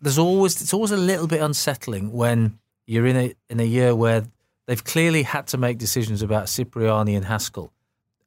[0.01, 3.95] there's always it's always a little bit unsettling when you're in a in a year
[3.95, 4.24] where
[4.65, 7.71] they've clearly had to make decisions about Cipriani and Haskell,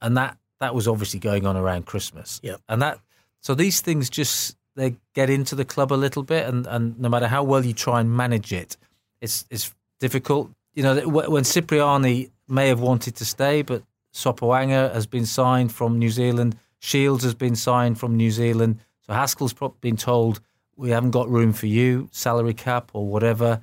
[0.00, 2.40] and that that was obviously going on around Christmas.
[2.42, 2.60] Yep.
[2.68, 3.00] and that
[3.40, 7.08] so these things just they get into the club a little bit, and, and no
[7.08, 8.76] matter how well you try and manage it,
[9.20, 10.50] it's it's difficult.
[10.74, 15.98] You know, when Cipriani may have wanted to stay, but Sopoaga has been signed from
[15.98, 20.40] New Zealand, Shields has been signed from New Zealand, so Haskell's been told
[20.76, 23.62] we haven't got room for you, salary cap or whatever,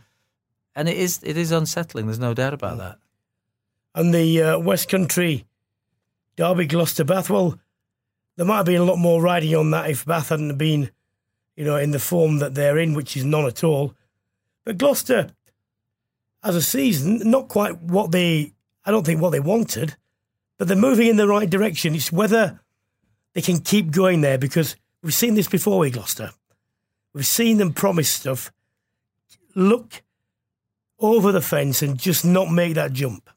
[0.75, 2.07] and it is it is unsettling.
[2.07, 2.97] There's no doubt about that.
[3.95, 5.45] And the uh, West Country
[6.35, 7.59] Derby Gloucester Bath, well,
[8.35, 10.89] there might have been a lot more riding on that if Bath hadn't been,
[11.55, 13.93] you know, in the form that they're in, which is none at all.
[14.65, 15.29] But Gloucester,
[16.43, 18.53] as a season, not quite what they,
[18.85, 19.95] I don't think what they wanted,
[20.57, 21.95] but they're moving in the right direction.
[21.95, 22.59] It's whether
[23.33, 26.31] they can keep going there because we've seen this before with Gloucester.
[27.13, 28.51] We've seen them promise stuff,
[29.55, 30.01] look
[30.99, 33.29] over the fence and just not make that jump.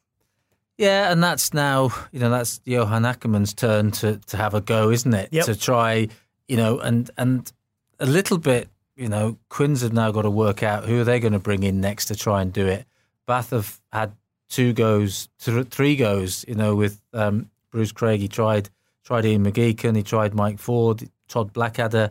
[0.79, 4.91] Yeah, and that's now you know that's Johan Ackermann's turn to to have a go,
[4.91, 5.31] isn't it?
[5.33, 5.47] Yep.
[5.47, 6.09] To try,
[6.49, 7.51] you know, and and
[7.99, 11.21] a little bit, you know, Quins have now got to work out who are they
[11.21, 12.87] going to bring in next to try and do it.
[13.27, 14.13] Bath have had
[14.49, 18.21] two goes, th- three goes, you know, with um, Bruce Craig.
[18.21, 18.71] He tried
[19.05, 22.11] tried Ian McGeechan, he tried Mike Ford, Todd Blackadder.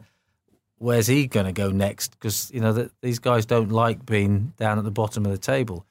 [0.78, 2.12] Where's he going to go next?
[2.12, 5.38] Because you know that these guys don't like being down at the bottom of the
[5.38, 5.86] table.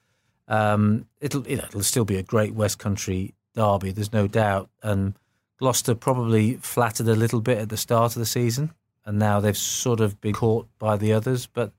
[0.46, 3.92] Um, it'll you know, it'll still be a great West Country derby.
[3.92, 4.68] There's no doubt.
[4.82, 5.14] And
[5.58, 8.72] Gloucester probably flattered a little bit at the start of the season,
[9.06, 11.46] and now they've sort of been caught by the others.
[11.46, 11.72] But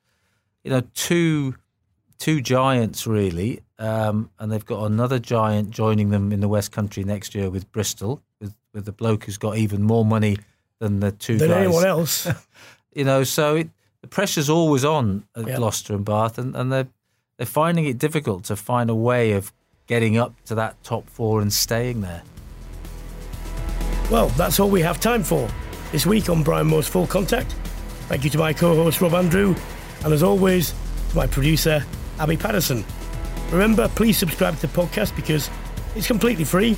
[0.64, 1.56] you know, two
[2.18, 7.04] two giants really, um, and they've got another giant joining them in the West Country
[7.04, 10.38] next year with Bristol, with with the bloke who's got even more money
[10.80, 12.28] than the two Than guys anyone else.
[12.94, 13.70] you know, so it,
[14.02, 15.56] the pressure's always on at Yeah.
[15.58, 16.88] Gloucester and Bath, and, and they're
[17.38, 19.52] they're finding it difficult to find a way of
[19.88, 22.24] getting up to that top four and staying there.
[24.10, 25.50] Well, that's all we have time for
[25.92, 27.52] this week on Brian Moore's Full Contact.
[28.08, 29.56] Thank you to my co host Rob Andrew,
[30.04, 30.74] and as always,
[31.10, 31.84] to my producer
[32.20, 32.86] Abby Patterson.
[33.52, 35.50] Remember, please subscribe to the podcast because
[35.96, 36.78] it's completely free,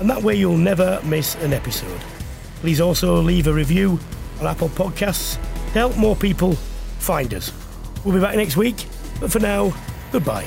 [0.00, 2.00] and that way you'll never miss an episode.
[2.60, 3.98] Please also leave a review
[4.40, 5.36] on Apple Podcasts
[5.66, 6.54] to help more people
[6.98, 7.52] find us.
[8.04, 8.86] We'll be back next week,
[9.20, 9.74] but for now,
[10.12, 10.46] goodbye.